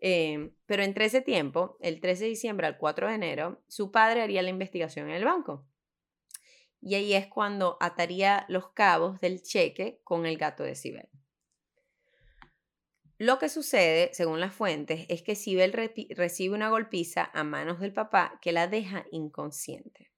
[0.00, 4.22] Em, pero entre ese tiempo, el 13 de diciembre al 4 de enero, su padre
[4.22, 5.66] haría la investigación en el banco.
[6.80, 11.08] Y ahí es cuando ataría los cabos del cheque con el gato de Sibel.
[13.18, 17.92] Lo que sucede, según las fuentes, es que Sibel recibe una golpiza a manos del
[17.92, 20.12] papá que la deja inconsciente.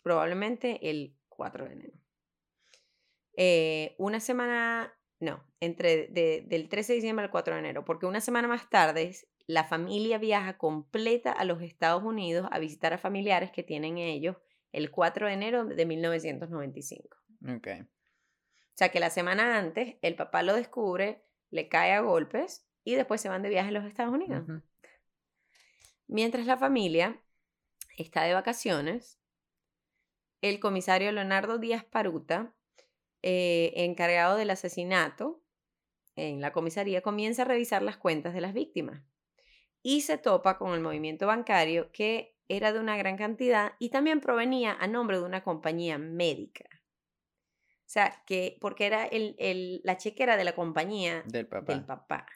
[0.00, 1.98] Probablemente el 4 de enero.
[3.36, 8.06] Eh, una semana, no, entre de- del 13 de diciembre al 4 de enero, porque
[8.06, 9.14] una semana más tarde
[9.46, 14.36] la familia viaja completa a los Estados Unidos a visitar a familiares que tienen ellos
[14.70, 17.16] el 4 de enero de 1995.
[17.56, 17.68] Ok.
[17.80, 22.94] O sea que la semana antes el papá lo descubre, le cae a golpes y
[22.94, 24.44] después se van de viaje a los Estados Unidos.
[26.06, 27.20] Mientras la familia
[27.96, 29.18] está de vacaciones,
[30.42, 32.54] el comisario Leonardo Díaz Paruta,
[33.22, 35.40] eh, encargado del asesinato
[36.16, 39.02] en la comisaría, comienza a revisar las cuentas de las víctimas
[39.82, 44.20] y se topa con el movimiento bancario que era de una gran cantidad y también
[44.20, 46.81] provenía a nombre de una compañía médica.
[47.92, 51.74] O sea, que porque era el, el- la chequera de la compañía Del papá.
[51.74, 52.26] del papá.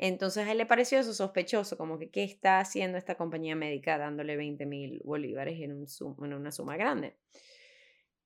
[0.00, 3.98] Entonces a él le pareció eso sospechoso, como que qué está haciendo esta compañía médica
[3.98, 7.18] dándole 20 mil bolívares en, un sum- en una suma grande.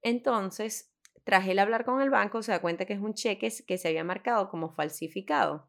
[0.03, 0.93] Entonces,
[1.25, 3.89] tras él hablar con el banco, se da cuenta que es un cheque que se
[3.89, 5.69] había marcado como falsificado.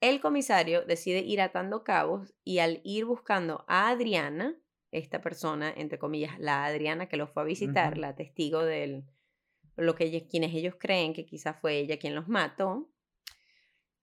[0.00, 4.56] El comisario decide ir atando cabos y al ir buscando a Adriana,
[4.92, 9.04] esta persona, entre comillas, la Adriana que lo fue a visitar, la testigo del
[9.84, 12.90] lo que ellos- quienes ellos creen que quizás fue ella quien los mató,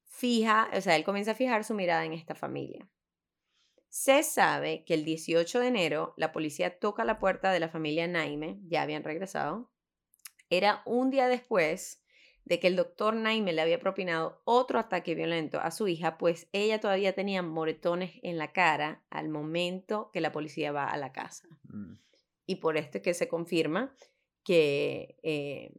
[0.05, 2.89] fija, o sea, él comienza a fijar su mirada en esta familia.
[3.89, 8.07] Se sabe que el 18 de enero la policía toca la puerta de la familia
[8.07, 9.71] Naime, ya habían regresado.
[10.49, 12.03] Era un día después
[12.45, 16.47] de que el doctor Naime le había propinado otro ataque violento a su hija, pues
[16.53, 21.11] ella todavía tenía moretones en la cara al momento que la policía va a la
[21.11, 21.47] casa.
[21.63, 21.95] Mm.
[22.45, 23.93] Y por esto es que se confirma
[24.47, 25.73] que, eh,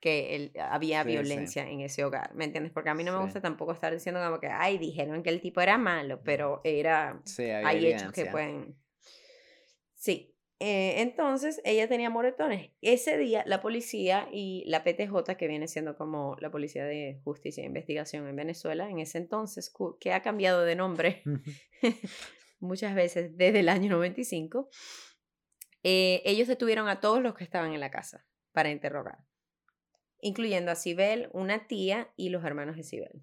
[0.00, 1.12] que el- había Sí, sí.
[1.12, 2.72] violencia en ese hogar, ¿me entiendes?
[2.72, 3.24] Porque a mí no me Sí.
[3.24, 7.20] gusta tampoco estar diciendo como que, ay, dijeron que el tipo era malo, pero era,
[7.24, 8.76] Sí, hay hechos que pueden...
[9.94, 10.30] Sí.
[10.60, 12.70] Eh, entonces, ella tenía moretones.
[12.80, 17.62] Ese día, la policía y la PTJ, que viene siendo como la Policía de Justicia
[17.64, 21.22] e Investigación en Venezuela, en ese entonces, que ha cambiado de nombre
[22.60, 24.68] muchas veces desde el año 95,
[25.84, 29.18] eh, ellos detuvieron a todos los que estaban en la casa para interrogar,
[30.20, 33.22] incluyendo a Sibel, una tía y los hermanos de Sibel.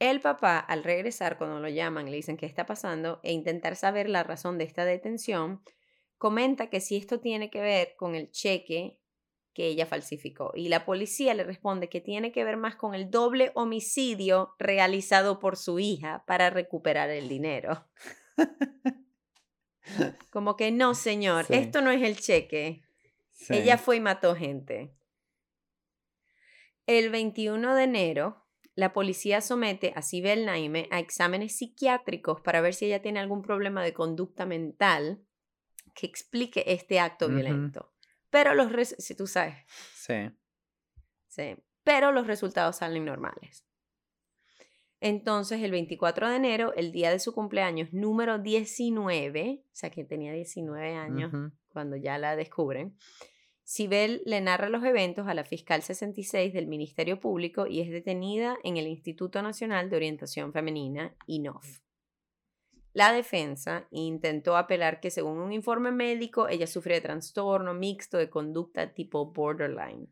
[0.00, 4.10] El papá, al regresar, cuando lo llaman, le dicen qué está pasando e intentar saber
[4.10, 5.62] la razón de esta detención,
[6.18, 9.00] comenta que si esto tiene que ver con el cheque
[9.54, 10.52] que ella falsificó.
[10.54, 15.38] Y la policía le responde que tiene que ver más con el doble homicidio realizado
[15.38, 17.86] por su hija para recuperar el dinero.
[20.30, 21.54] Como que no, señor, Sí.
[21.54, 22.82] esto no es el cheque.
[23.32, 23.54] Sí.
[23.54, 24.94] Ella fue y mató gente.
[26.86, 32.74] El 21 de enero, la policía somete a Sibel Naime a exámenes psiquiátricos para ver
[32.74, 35.24] si ella tiene algún problema de conducta mental
[35.94, 37.92] que explique este acto violento.
[38.30, 39.56] Pero los, si tú sabes,
[39.94, 40.30] Sí.
[41.26, 43.65] Sí, pero los resultados salen normales.
[45.06, 50.02] Entonces, el 24 de enero, el día de su cumpleaños número 19, o sea que
[50.02, 51.32] tenía 19 años
[51.68, 52.96] cuando ya la descubren,
[53.62, 58.56] Sibel le narra los eventos a la fiscal 66 del Ministerio Público y es detenida
[58.64, 61.78] en el Instituto Nacional de Orientación Femenina, INOF.
[62.92, 68.28] La defensa intentó apelar que según un informe médico ella sufría de trastorno mixto de
[68.28, 70.08] conducta tipo borderline.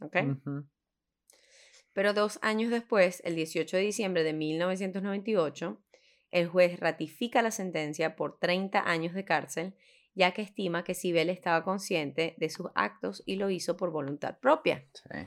[0.00, 0.16] ¿ok?
[0.16, 0.66] Ujú.
[1.94, 5.80] Pero dos años después, el 18 de diciembre de 1998,
[6.30, 9.74] el juez ratifica la sentencia por 30 años de cárcel,
[10.14, 14.38] ya que estima que Sibel estaba consciente de sus actos y lo hizo por voluntad
[14.40, 14.86] propia.
[14.92, 15.18] Sí.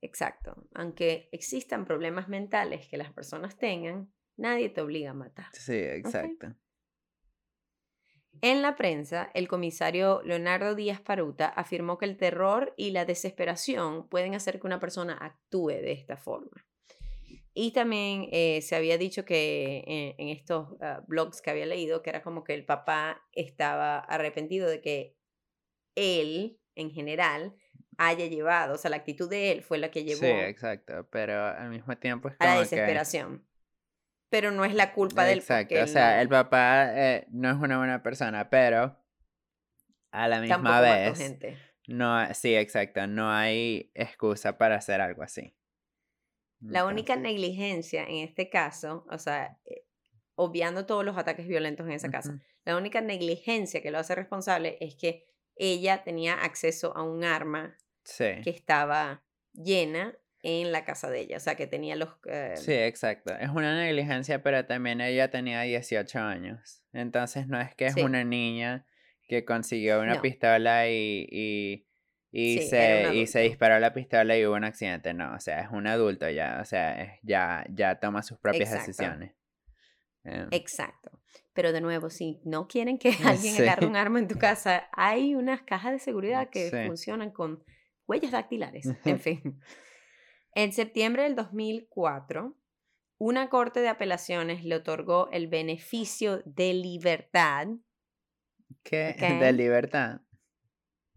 [0.00, 0.68] Exacto.
[0.74, 5.46] Aunque existan problemas mentales que las personas tengan, nadie te obliga a matar.
[5.52, 6.54] Sí, exacto.
[8.42, 14.08] En la prensa, el comisario Leonardo Díaz Paruta afirmó que el terror y la desesperación
[14.08, 16.66] pueden hacer que una persona actúe de esta forma.
[17.54, 22.02] Y también eh, se había dicho que en, en estos ah, blogs que había leído,
[22.02, 25.16] que era como que el papá estaba arrepentido de que
[25.96, 27.56] él, en general,
[27.96, 31.46] haya llevado, o sea, la actitud de él fue la que llevó Sí, exacto, pero
[31.46, 33.47] al mismo tiempo es a la desesperación.
[34.30, 37.56] Pero no es la culpa del Exacto, o sea, no- el papá eh, no es
[37.56, 38.96] una buena persona, pero
[40.10, 41.58] a la misma tampoco vez, gente.
[41.86, 45.54] no, sí, exacto, no hay excusa para hacer algo así.
[46.60, 49.84] La única negligencia en este caso, o sea, eh,
[50.34, 54.76] obviando todos los ataques violentos en esa casa, la única negligencia que lo hace responsable
[54.80, 55.24] es que
[55.56, 60.16] ella tenía acceso a un arma Sí, que estaba llena
[60.48, 62.08] en la casa de ella, o sea, que tenía los...
[62.26, 63.34] eh, sí, exacto.
[63.38, 66.82] Es una negligencia, pero también ella tenía 18 años.
[66.92, 68.02] Entonces no es que es Sí.
[68.02, 68.86] una niña
[69.28, 70.22] que consiguió una No.
[70.22, 71.86] pistola y, y,
[72.30, 75.12] y Sí, se, y se disparó la pistola y hubo un accidente.
[75.14, 78.70] No, o sea, es un adulto ya, o sea, es- ya, ya toma sus propias
[78.70, 78.86] Exacto.
[78.86, 79.34] decisiones.
[80.24, 81.10] Em, Exacto.
[81.52, 83.62] Pero de nuevo, si no quieren que alguien Sí.
[83.62, 87.62] agarre un arma en tu casa, hay unas cajas de seguridad que funcionan con
[88.06, 88.86] huellas dactilares.
[89.04, 89.60] En fin.
[90.54, 92.56] En septiembre del 2004,
[93.18, 97.68] una corte de apelaciones le otorgó el beneficio de libertad.
[98.82, 99.14] ¿Qué?
[99.16, 99.20] Ok.
[99.40, 100.20] De libertad.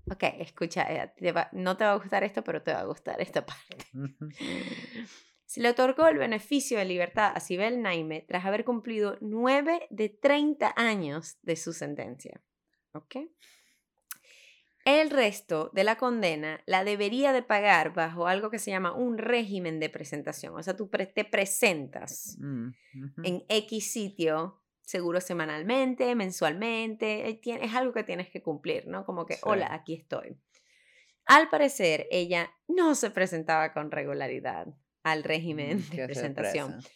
[0.10, 2.86] Ok, escucha, eh, te va- no te va a gustar esto, pero te va a
[2.86, 3.86] gustar esta parte.
[5.46, 10.10] Se le otorgó el beneficio de libertad a Sibel Naime tras haber cumplido 9 de
[10.10, 12.42] 30 años de su sentencia.
[12.94, 13.16] ¿Ok?
[14.86, 19.18] El resto de la condena la debería de pagar bajo algo que se llama un
[19.18, 20.56] régimen de presentación.
[20.56, 22.70] O sea, tú te presentas Mm,
[23.24, 29.06] en X sitio, seguro semanalmente, mensualmente, eh, es algo que tienes que cumplir, ¿no?
[29.06, 29.42] Como que, Sí.
[29.44, 30.36] hola, aquí estoy.
[31.26, 34.68] Al parecer, ella no se presentaba con regularidad
[35.04, 36.72] al régimen Mm, de presentación.
[36.82, 36.90] sorpresa.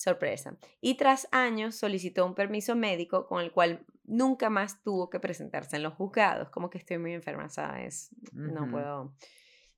[0.00, 0.56] Sorpresa.
[0.80, 5.76] Y tras años solicitó un permiso médico con el cual nunca más tuvo que presentarse
[5.76, 6.48] en los juzgados.
[6.48, 8.08] Como que estoy muy enferma, ¿sabes?
[8.32, 9.14] No puedo,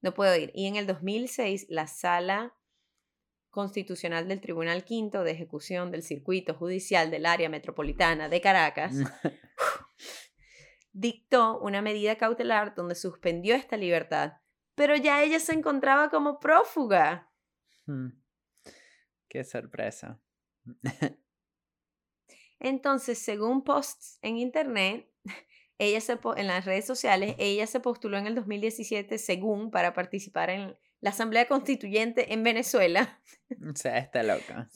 [0.00, 0.52] no puedo ir.
[0.54, 2.54] Y en el 2006, la sala
[3.50, 8.94] constitucional del Tribunal Quinto de Ejecución del Circuito Judicial del Área Metropolitana de Caracas
[10.92, 14.34] dictó una medida cautelar donde suspendió esta libertad,
[14.76, 17.28] pero ya ella se encontraba como prófuga.
[17.86, 18.21] Mm.
[19.32, 20.20] Qué sorpresa.
[22.60, 25.10] Entonces, según posts en internet,
[25.78, 30.50] ella se en las redes sociales, ella se postuló en el 2017 según para participar
[30.50, 33.22] en la Asamblea Constituyente en Venezuela.
[33.70, 34.68] O sea, está loca.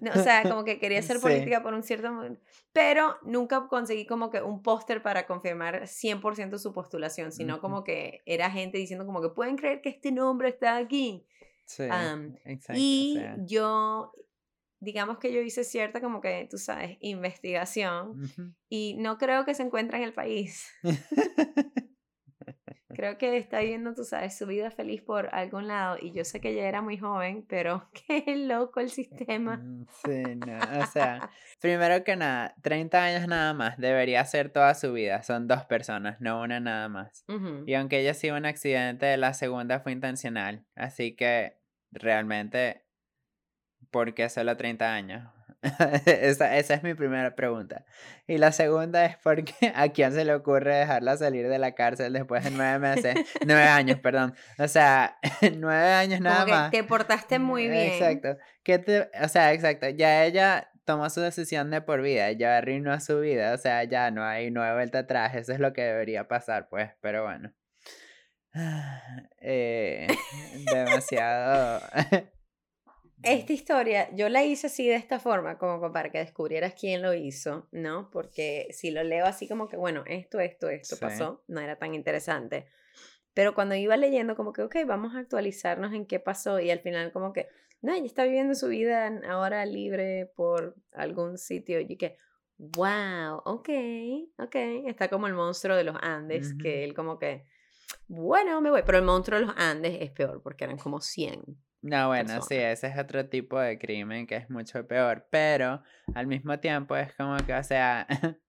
[0.00, 1.22] No, o sea, como que quería hacer Sí.
[1.22, 2.40] política por un cierto momento,
[2.72, 8.22] pero nunca conseguí como que un póster para confirmar 100% su postulación, sino como que
[8.26, 11.26] era gente diciendo como que pueden creer que este nombre está aquí.
[11.70, 12.72] Sí, exacto.
[12.72, 14.12] o y sea, yo,
[14.80, 18.20] digamos que yo hice cierta como que, tú sabes, investigación
[18.68, 20.68] y no creo que se encuentre en el país.
[23.00, 26.40] Creo que está viviendo, tú sabes, su vida feliz por algún lado y yo sé
[26.40, 29.56] que ella era muy joven, pero qué loco el sistema.
[29.56, 34.74] Mm, Sí, no, o sea, primero que nada, 30 años nada más, debería ser toda
[34.74, 37.24] su vida, son dos personas, no una nada más.
[37.66, 41.59] Y aunque ella sido un accidente, la segunda fue intencional, así que
[41.90, 42.84] realmente,
[43.90, 45.28] ¿por qué solo 30 años?
[46.06, 47.84] esa, esa es mi primera pregunta.
[48.26, 51.72] Y la segunda es por qué a quién se le ocurre dejarla salir de la
[51.74, 53.14] cárcel después de nueve meses,
[53.46, 54.34] nueve años, perdón.
[54.58, 55.18] O sea,
[55.58, 56.70] nueve años nada Como que más.
[56.70, 57.92] te portaste muy bien.
[57.92, 58.38] Exacto.
[58.62, 59.88] ¿Qué te, o sea, exacto.
[59.90, 64.10] Ya ella tomó su decisión de por vida, ya arruinó su vida, o sea, ya
[64.10, 67.52] no hay nueva vuelta atrás, eso es lo que debería pasar, pues, pero bueno.
[69.40, 70.06] Eh,
[70.72, 71.80] demasiado.
[73.22, 77.12] Esta historia yo la hice así de esta forma, como para que descubrieras quién lo
[77.12, 78.10] hizo, ¿no?
[78.10, 81.00] Porque si lo leo así como que, bueno, esto, esto, esto Sí.
[81.02, 82.68] pasó, no era tan interesante.
[83.34, 86.80] Pero cuando iba leyendo, como que, ok, vamos a actualizarnos en qué pasó y al
[86.80, 87.48] final como que,
[87.82, 92.16] no, ella está viviendo su vida ahora libre por algún sitio y que,
[92.56, 93.68] wow, ok,
[94.38, 97.44] ok, está como el monstruo de los Andes, que él como que,
[98.08, 101.42] bueno, me voy, pero el monstruo de los Andes es peor porque eran como 100.
[101.82, 105.82] No, bueno, sí, ese es otro tipo de crimen que es mucho peor, pero
[106.14, 108.06] al mismo tiempo es como que, o sea,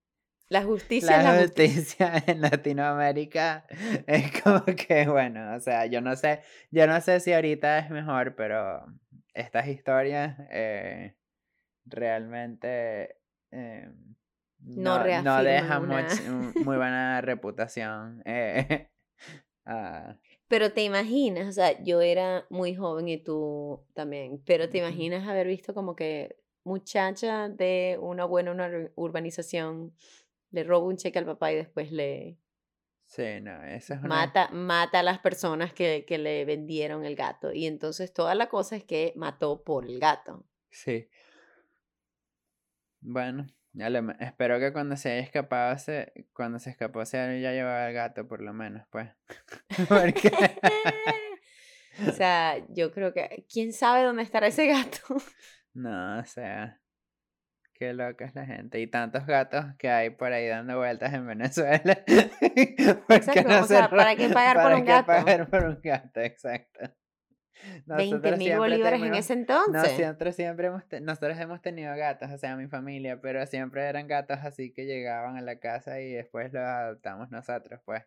[0.49, 2.11] La justicia la la justicia.
[2.11, 3.65] justicia en Latinoamérica
[4.07, 7.89] es como que, bueno, o sea, yo no sé, yo no sé si ahorita es
[7.89, 8.85] mejor, pero
[9.33, 11.15] estas historias eh,
[11.85, 13.15] realmente
[13.51, 13.89] eh,
[14.59, 18.21] No no, no reafirman dejan una- much- un- muy buena reputación.
[18.25, 18.90] eh,
[19.65, 20.17] ah,
[20.47, 25.27] Pero te imaginas, o sea, yo era muy joven y tú también, pero te imaginas
[25.27, 29.93] haber visto como que muchacha de una buena una ur- urbanización
[30.51, 32.37] le roba un cheque al papá y después le
[33.05, 34.07] Sí, no, eso es una...
[34.07, 37.51] Mata, mata a las personas que, que le vendieron el gato.
[37.51, 40.45] Y entonces toda la cosa es que mató por el gato.
[40.69, 41.09] Sí.
[43.01, 43.47] Bueno,
[43.79, 47.51] a lo me- espero que cuando se haya escapado, se, cuando se escapó se haya
[47.51, 49.09] llevado el gato, por lo menos, pues.
[49.89, 50.31] Porque...
[52.07, 53.45] o sea, yo creo que.
[53.51, 54.99] ¿Quién sabe dónde estará ese gato?
[55.73, 56.81] No, o sea,
[57.73, 58.79] qué loca es la gente.
[58.81, 62.03] Y tantos gatos que hay por ahí dando vueltas en Venezuela.
[63.07, 65.07] ¿Por qué Exacto, no o se sea, ¿para qué pagar por un qué gato?
[65.07, 66.19] pagar por un gato?
[66.21, 66.93] Exacto.
[67.85, 67.85] 20
[68.15, 69.99] Nosotros mil bolívares en tenemos- ese entonces.
[69.99, 74.39] Nosotros siempre hemos, nosotros hemos tenido gatos, o sea, mi familia, pero siempre eran gatos
[74.43, 78.03] así que llegaban a la casa y después los adoptamos nosotros, pues.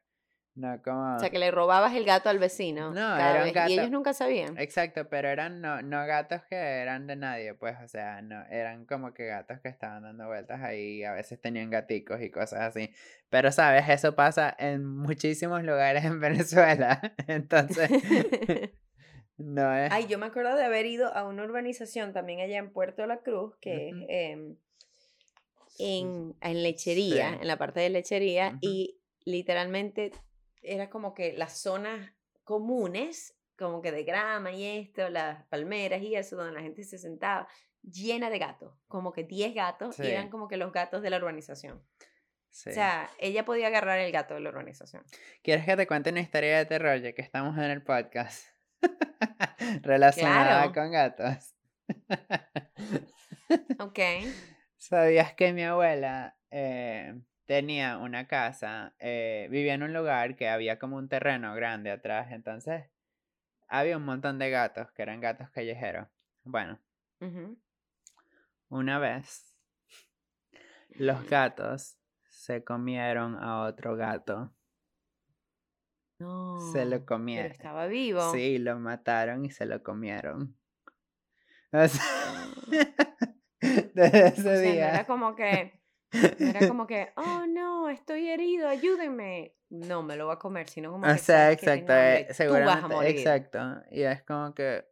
[0.57, 1.17] No como...
[1.17, 2.91] O sea, que le robabas el gato al vecino.
[2.91, 3.71] No, cada era un vez, gato.
[3.71, 4.57] Y ellos nunca sabían.
[4.57, 8.87] Exacto, pero eran no, no gatos que eran de nadie, pues, o sea, no, eran
[8.87, 12.89] como que gatos que estaban dando vueltas ahí, a veces tenían gaticos y cosas así.
[13.31, 13.89] Pero, ¿sabes?
[13.89, 17.91] Eso pasa en muchísimos lugares en Venezuela, entonces,
[19.37, 19.91] no es...
[19.93, 23.19] Ay, yo me acuerdo de haber ido a una urbanización también allá en Puerto La
[23.21, 24.05] Cruz, que Ujú.
[24.09, 24.57] es em,
[25.79, 27.39] en, en lechería, Sí.
[27.41, 28.59] en la parte de lechería, Ujú.
[28.61, 30.13] y literalmente
[30.63, 32.13] era como que las zonas
[32.45, 36.99] comunes, como que de grama y esto, las palmeras y eso, donde la gente se
[36.99, 37.49] sentaba,
[37.83, 40.31] llena de gatos, como que 10 gatos, y eran Sí.
[40.31, 41.83] como que los gatos de la urbanización.
[42.51, 42.71] Sí.
[42.71, 45.03] O sea, ella podía agarrar el gato de la urbanización.
[45.43, 48.47] ¿Quieres que te cuente una historia de terror ya que estamos en el podcast?
[49.83, 50.75] Relacionada Claro.
[50.75, 51.55] con gatos.
[53.79, 53.99] Ok.
[54.79, 60.79] ¿Sabías que mi abuela eh, tenía una casa, eh, vivía en un lugar que había
[60.79, 62.85] como un terreno grande atrás, entonces
[63.69, 66.09] había un montón de gatos que eran gatos callejeros.
[66.45, 66.79] Bueno,
[68.69, 69.55] una vez
[70.91, 71.99] los gatos
[72.29, 74.55] se comieron a otro gato.
[76.19, 76.59] No.
[76.73, 77.51] Se lo Pero comieron.
[77.53, 78.33] estaba vivo.
[78.33, 80.57] Sí, lo mataron y se lo comieron.
[81.73, 82.05] O sea,
[83.95, 84.89] desde ese O sea, no día.
[84.91, 85.81] era como que,
[86.39, 89.55] no era como que, oh no, estoy herido, ayúdenme.
[89.71, 92.21] No, me lo voy a comer, sino como O que sea, que exacto, hambre, eh,
[92.47, 93.11] tú vas a seguramente, morir.
[93.11, 93.59] exacto.
[93.91, 94.87] Y es como que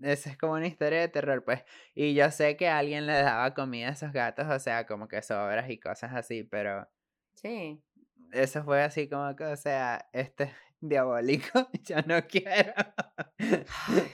[0.00, 1.62] esa es como una historia de terror, pues.
[1.94, 5.22] Y yo sé que alguien le daba comida a esos gatos, o sea, como que
[5.22, 6.88] sobras y cosas así, pero
[7.34, 7.80] Sí.
[8.32, 12.72] Eso fue así como que, o sea, este es diabólico, yo no quiero.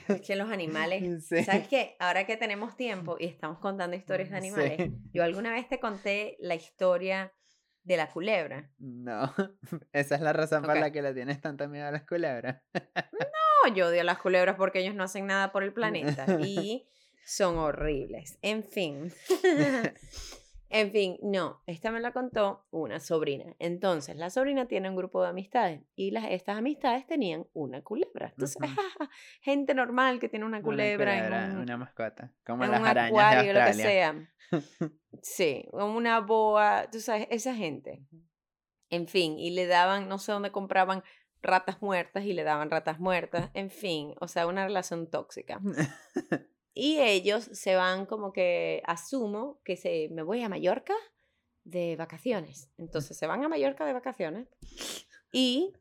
[0.07, 1.43] Es que los animales, Sí.
[1.43, 1.95] ¿sabes qué?
[1.99, 4.95] Ahora que tenemos tiempo y estamos contando historias de animales, Sí.
[5.13, 7.33] yo alguna vez te conté la historia
[7.83, 8.69] de la culebra.
[8.77, 9.33] No,
[9.93, 10.79] esa es la razón por Ok.
[10.81, 12.61] la que le tienes tanto miedo a las culebras.
[12.73, 16.87] No, yo odio a las culebras porque ellos no hacen nada por el planeta y
[17.25, 18.37] son horribles.
[18.43, 19.11] En fin.
[20.71, 23.55] En fin, no, esta me la contó una sobrina.
[23.57, 28.29] Entonces, la sobrina tiene un grupo de amistades y las, estas amistades tenían una culebra.
[28.29, 28.57] Entonces,
[29.41, 32.81] gente normal que tiene una Una culebra, culebra, en un, una mascota, como en las
[32.81, 34.29] un arañas acuario, de lo que sea.
[35.21, 38.05] Sí, o una boa, tú sabes, esa gente.
[38.89, 41.03] En fin, y le daban, no sé dónde compraban
[41.41, 43.49] ratas muertas y le daban ratas muertas.
[43.53, 45.59] En fin, o sea, una relación tóxica.
[46.81, 50.93] Y ellos se van como que, asumo que se, me voy a Mallorca
[51.65, 52.71] de vacaciones.
[52.77, 54.47] Entonces se van a Mallorca de vacaciones
[55.33, 55.73] y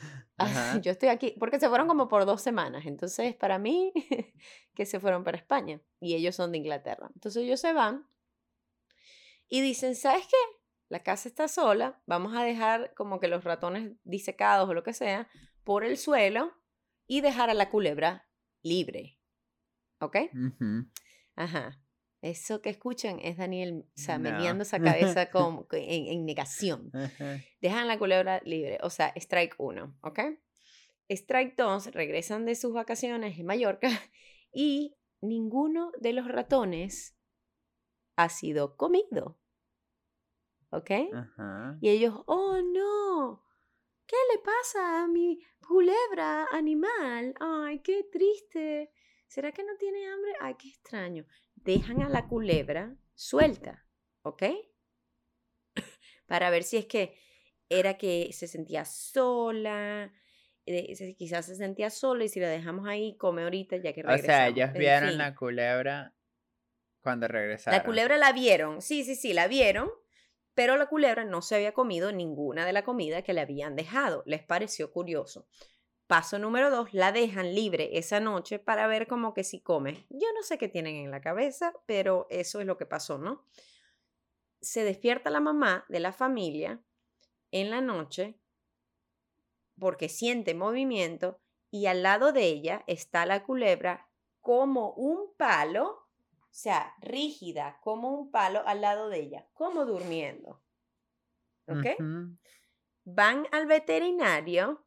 [0.38, 0.80] Ajá.
[0.80, 2.86] yo estoy aquí, porque se fueron como por dos semanas.
[2.86, 3.92] Entonces para mí
[4.74, 7.10] que se fueron para España y ellos son de Inglaterra.
[7.14, 8.08] Entonces ellos se van
[9.48, 10.36] y dicen, ¿sabes qué?
[10.88, 14.94] La casa está sola, vamos a dejar como que los ratones disecados o lo que
[14.94, 15.28] sea
[15.64, 16.54] por el suelo
[17.06, 18.26] y dejar a la culebra
[18.62, 19.18] libre.
[20.00, 20.16] ¿Ok?
[20.34, 20.86] Ujú.
[21.36, 21.80] Ajá.
[22.22, 24.30] Eso que escuchan es Daniel, o sea, No.
[24.30, 24.78] meneando esa
[25.20, 26.90] cabeza con, en, en negación.
[27.60, 30.20] Dejan la culebra libre, o sea, strike 1, ¿ok?
[31.08, 33.88] Strike 2, regresan de sus vacaciones en Mallorca
[34.52, 37.16] y ninguno de los ratones
[38.16, 39.38] ha sido comido.
[40.70, 40.90] ¿Ok?
[41.14, 41.78] Ajá.
[41.80, 43.44] Y ellos, oh no,
[44.06, 47.34] ¿qué le pasa a mi culebra animal?
[47.38, 48.90] Ay, qué triste.
[49.26, 50.32] ¿Será que no tiene hambre?
[50.40, 51.26] Ay, qué extraño.
[51.54, 53.86] Dejan a la culebra suelta,
[54.22, 54.42] ¿ok?
[56.26, 57.18] Para ver si es que
[57.68, 60.12] era que se sentía sola,
[60.66, 64.06] eh, quizás se sentía sola y si la dejamos ahí, come ahorita ya que O
[64.08, 64.26] regresamos.
[64.26, 65.18] sea, ellos En vieron fin.
[65.18, 66.12] la culebra
[67.02, 67.78] cuando regresaron.
[67.78, 69.90] La culebra la vieron, sí, sí, sí, la vieron,
[70.54, 74.22] pero la culebra no se había comido ninguna de la comida que le habían dejado.
[74.26, 75.46] Les pareció curioso.
[76.06, 80.06] Paso número dos, la dejan libre esa noche para ver como que si come.
[80.08, 83.44] Yo no sé qué tienen en la cabeza, pero eso es lo que pasó, ¿no?
[84.60, 86.80] Se despierta la mamá de la familia
[87.50, 88.38] en la noche
[89.78, 91.40] porque siente movimiento
[91.70, 94.08] y al lado de ella está la culebra
[94.40, 100.62] como un palo, o sea, rígida, como un palo al lado de ella, como durmiendo.
[101.66, 101.86] ¿Ok?
[103.04, 104.84] Van al veterinario,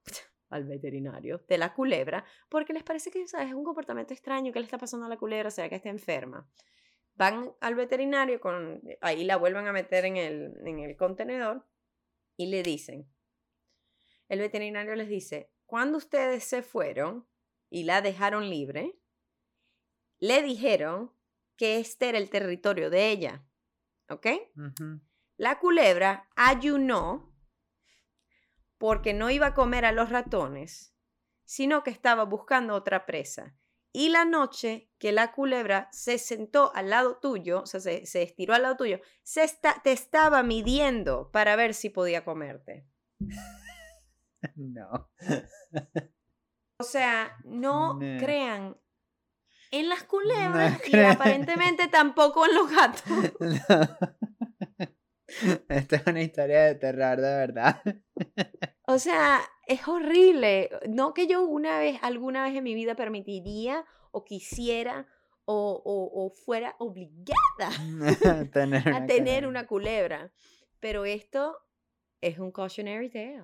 [0.49, 4.65] al veterinario de la culebra, porque les parece que es un comportamiento extraño que le
[4.65, 6.49] está pasando a la culebra, o sea, que está enferma.
[7.15, 11.65] Van al veterinario, con, ahí la vuelven a meter en el, en el contenedor
[12.37, 13.07] y le dicen,
[14.29, 17.27] el veterinario les dice, cuando ustedes se fueron
[17.69, 18.99] y la dejaron libre,
[20.19, 21.13] le dijeron
[21.55, 23.45] que este era el territorio de ella.
[24.09, 24.27] ¿Ok?
[25.37, 27.28] La culebra ayunó
[28.79, 30.95] porque no iba a comer a los ratones,
[31.45, 33.55] sino que estaba buscando otra presa.
[33.91, 38.53] Y la noche que la culebra se sentó al lado tuyo, o sea, se, estiró
[38.53, 39.47] al lado tuyo, se
[39.83, 42.87] te estaba midiendo para ver si podía comerte.
[44.55, 45.11] No.
[46.77, 48.77] O sea, no, crean
[49.69, 53.03] en las culebras y aparentemente tampoco en los gatos.
[55.69, 57.81] Esta es una historia de terror, de verdad.
[58.91, 60.71] O sea, es horrible.
[60.89, 65.05] No que yo una vez, alguna vez en mi vida permitiría o quisiera
[65.45, 67.69] o, fuera obligada
[68.95, 70.31] a tener una culebra.
[70.79, 71.55] Pero esto
[72.21, 73.43] es un cautionary tale.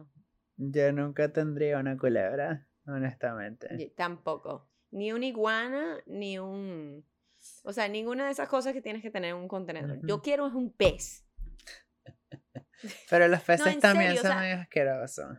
[0.57, 3.93] Yo nunca tendría una culebra, honestamente.
[3.95, 4.67] tampoco.
[4.89, 7.05] Ni una iguana, ni un...
[7.63, 9.99] O sea, ninguna de esas cosas que tienes que tener en un contenedor.
[10.07, 11.24] Yo quiero es un pez.
[13.09, 15.37] Pero los peces también son muy asquerosos.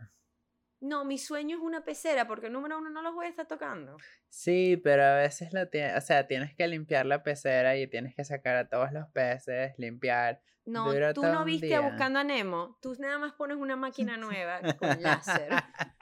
[0.81, 3.97] No, mi sueño es una pecera porque número uno no los voy a estar tocando.
[4.29, 8.15] Sí, pero a veces lo tienes, o sea, tienes que limpiar la pecera y tienes
[8.15, 10.43] que sacar a todos los peces, limpiar.
[10.67, 12.77] No, tú no viste Buscando a Nemo.
[12.83, 15.49] Tú nada más pones una máquina nueva con láser.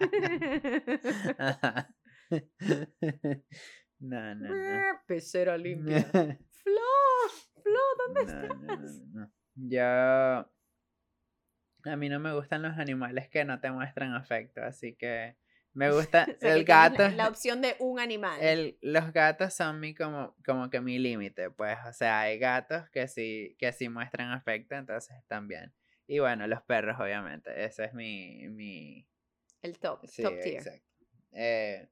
[4.01, 5.01] no, no, no.
[5.07, 6.03] Pecera limpia.
[6.03, 6.81] Flo,
[7.63, 8.57] Flo, ¿dónde estás?
[9.55, 9.83] Yo
[11.85, 15.37] a mí no me gustan los animales que no te muestran afecto, así que
[15.75, 17.09] me gusta el gato.
[17.11, 18.41] La, opción de un animal.
[18.41, 21.77] El, los gatos son mi como, como que mi límite, pues.
[21.89, 25.75] O sea, hay gatos que sí, que sí muestran afecto, entonces también.
[26.07, 27.65] Y bueno, los perros, obviamente.
[27.65, 28.49] Ese es mi.
[28.49, 29.07] mi...
[29.63, 30.59] El top, top tier.
[30.59, 30.87] Exacto.
[31.33, 31.89] Eh,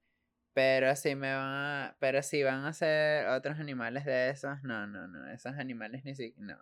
[0.52, 4.86] pero si me van a, pero si van a ser otros animales de esos, no,
[4.86, 5.28] no, no.
[5.30, 6.54] Esos animales ni siquiera.
[6.54, 6.58] No.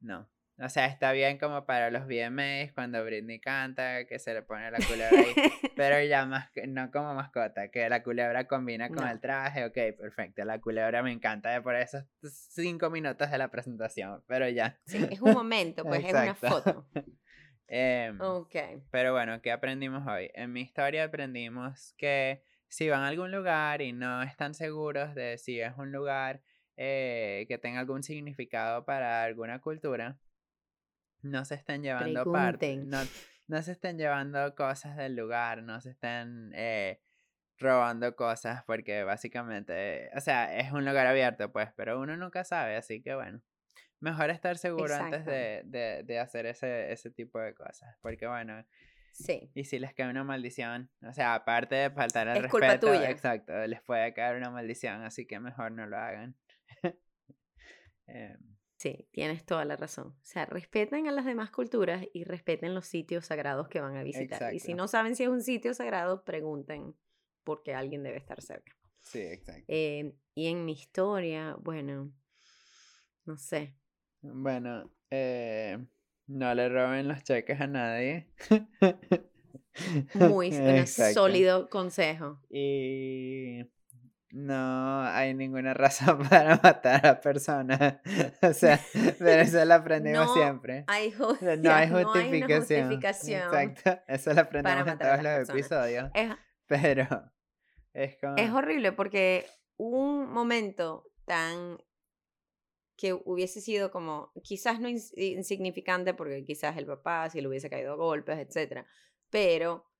[0.00, 0.28] No.
[0.58, 4.70] O sea, está bien como para los VMAs cuando Britney canta, que se le pone
[4.70, 5.34] la culebra ahí,
[5.76, 10.44] pero ya más, no como mascota, que la culebra combina con el traje, ok, perfecto,
[10.44, 14.78] la culebra me encanta por esos cinco minutos de la presentación, pero ya.
[14.86, 16.86] Sí, es un momento, pues es una foto.
[17.66, 18.54] Em, ok.
[18.90, 20.30] Pero bueno, ¿qué aprendimos hoy?
[20.34, 25.38] En mi historia aprendimos que si van a algún lugar y no están seguros de
[25.38, 26.42] si es un lugar
[26.76, 30.18] eh, que tenga algún significado para alguna cultura,
[31.22, 32.98] no se estén llevando parte, no,
[33.48, 37.00] no, se estén llevando cosas del lugar, no se estén eh,
[37.58, 42.76] robando cosas, porque básicamente, o sea, es un lugar abierto, pues, pero uno nunca sabe,
[42.76, 43.40] así que bueno,
[44.00, 48.64] mejor estar seguro antes de, de, de, hacer ese, ese tipo de cosas, porque bueno.
[49.12, 49.48] Sí.
[49.54, 52.80] Y si les cae una maldición, o sea, aparte de faltar el es respeto, culpa
[52.80, 53.10] tuya.
[53.10, 56.36] exacto, les puede caer una maldición, así que mejor no lo hagan.
[58.06, 58.36] Eh,
[58.76, 60.08] Sí, tienes toda la razón.
[60.08, 64.02] O sea, respeten a las demás culturas y respeten los sitios sagrados que van a
[64.02, 64.52] visitar.
[64.52, 66.94] Y si no saben si es un sitio sagrado, pregunten
[67.44, 68.76] porque alguien debe estar cerca.
[69.00, 69.64] Sí, exacto.
[69.68, 72.12] Eh, y en mi historia, bueno,
[73.24, 73.74] no sé.
[74.20, 75.78] Bueno, eh,
[76.26, 78.28] no le roben los cheques a nadie.
[80.14, 80.52] Muy
[81.14, 82.40] sólido consejo.
[82.50, 83.64] Y
[84.34, 88.00] no hay ninguna razón para matar a personas.
[88.42, 88.80] O sea,
[89.18, 90.84] pero eso lo aprendimos siempre.
[90.88, 91.14] Hay
[91.58, 92.92] no hay justificación.
[93.44, 94.02] Exacto.
[94.08, 96.10] Eso lo aprendemos en todos los episodios.
[96.66, 97.32] pero
[97.92, 98.36] es como...
[98.36, 101.78] Es horrible porque un momento tan
[102.96, 107.92] que hubiese sido como, quizás no insignificante porque quizás el papá si le hubiese caído
[107.92, 108.84] a golpes, etc.
[109.30, 109.90] Pero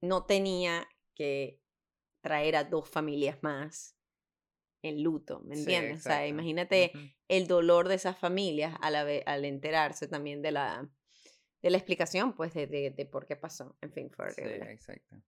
[0.00, 1.60] no tenía que
[2.26, 3.96] traer a dos familias más
[4.82, 6.00] en luto, ¿me entiendes?
[6.00, 6.90] o sea, imagínate
[7.28, 10.90] el dolor de esas familias al, al enterarse también de la,
[11.62, 13.76] de la explicación, pues, de, de, por qué pasó.
[13.80, 15.22] En fin, fue Sí, exacto.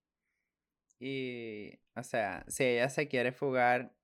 [0.99, 3.95] Y, o sea, si ella se quiere fugar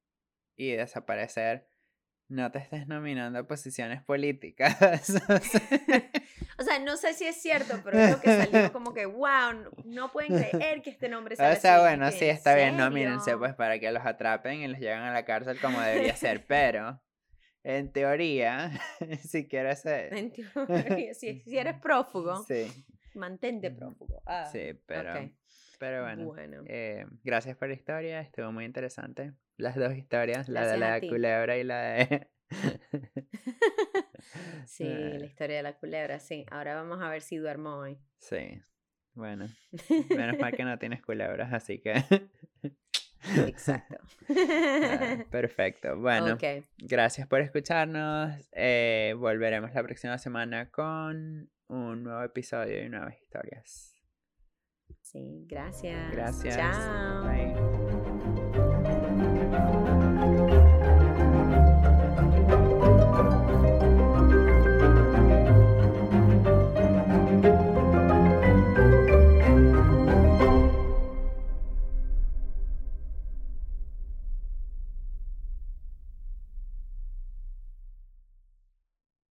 [0.57, 1.67] y desaparecer,
[2.29, 4.79] no te estés nominando a posiciones políticas.
[6.75, 10.13] sea, no sé si es cierto, pero es lo que salió como que, wow, no
[10.13, 11.83] pueden creer que este nombre sale O sea, así".
[11.83, 15.01] bueno, ¿En sí, está bien, no mírense pues para que los atrapen y los lleven
[15.01, 17.01] a la cárcel como debería ser, pero
[17.63, 18.71] en teoría,
[19.25, 20.15] si quieres ser...
[20.15, 22.67] En teoría, si, si eres prófugo, Sí,
[23.15, 24.23] mantente prófugo.
[24.27, 25.31] Ah, sí, pero,
[25.79, 26.25] pero bueno.
[26.27, 26.63] Bueno.
[26.67, 29.33] eh, gracias por la historia, estuvo muy interesante.
[29.57, 32.29] Las dos historias, la de la culebra y la de...
[34.67, 36.45] Sí, la historia de la culebra, sí.
[36.51, 37.99] Ahora vamos a ver si duermo hoy.
[38.19, 38.61] sí,
[39.15, 39.47] bueno,
[40.11, 41.95] menos mal que no tienes culebras, así que...
[43.47, 43.97] Exacto.
[44.29, 46.35] Ah, Perfecto, bueno.
[46.35, 46.65] Ok.
[46.79, 48.33] Gracias por escucharnos.
[48.53, 53.95] eh, volveremos la próxima semana con un nuevo episodio y nuevas historias.
[55.03, 56.11] Sí, gracias.
[56.11, 56.57] Gracias.
[56.57, 57.25] Chao.
[57.25, 57.74] Bye.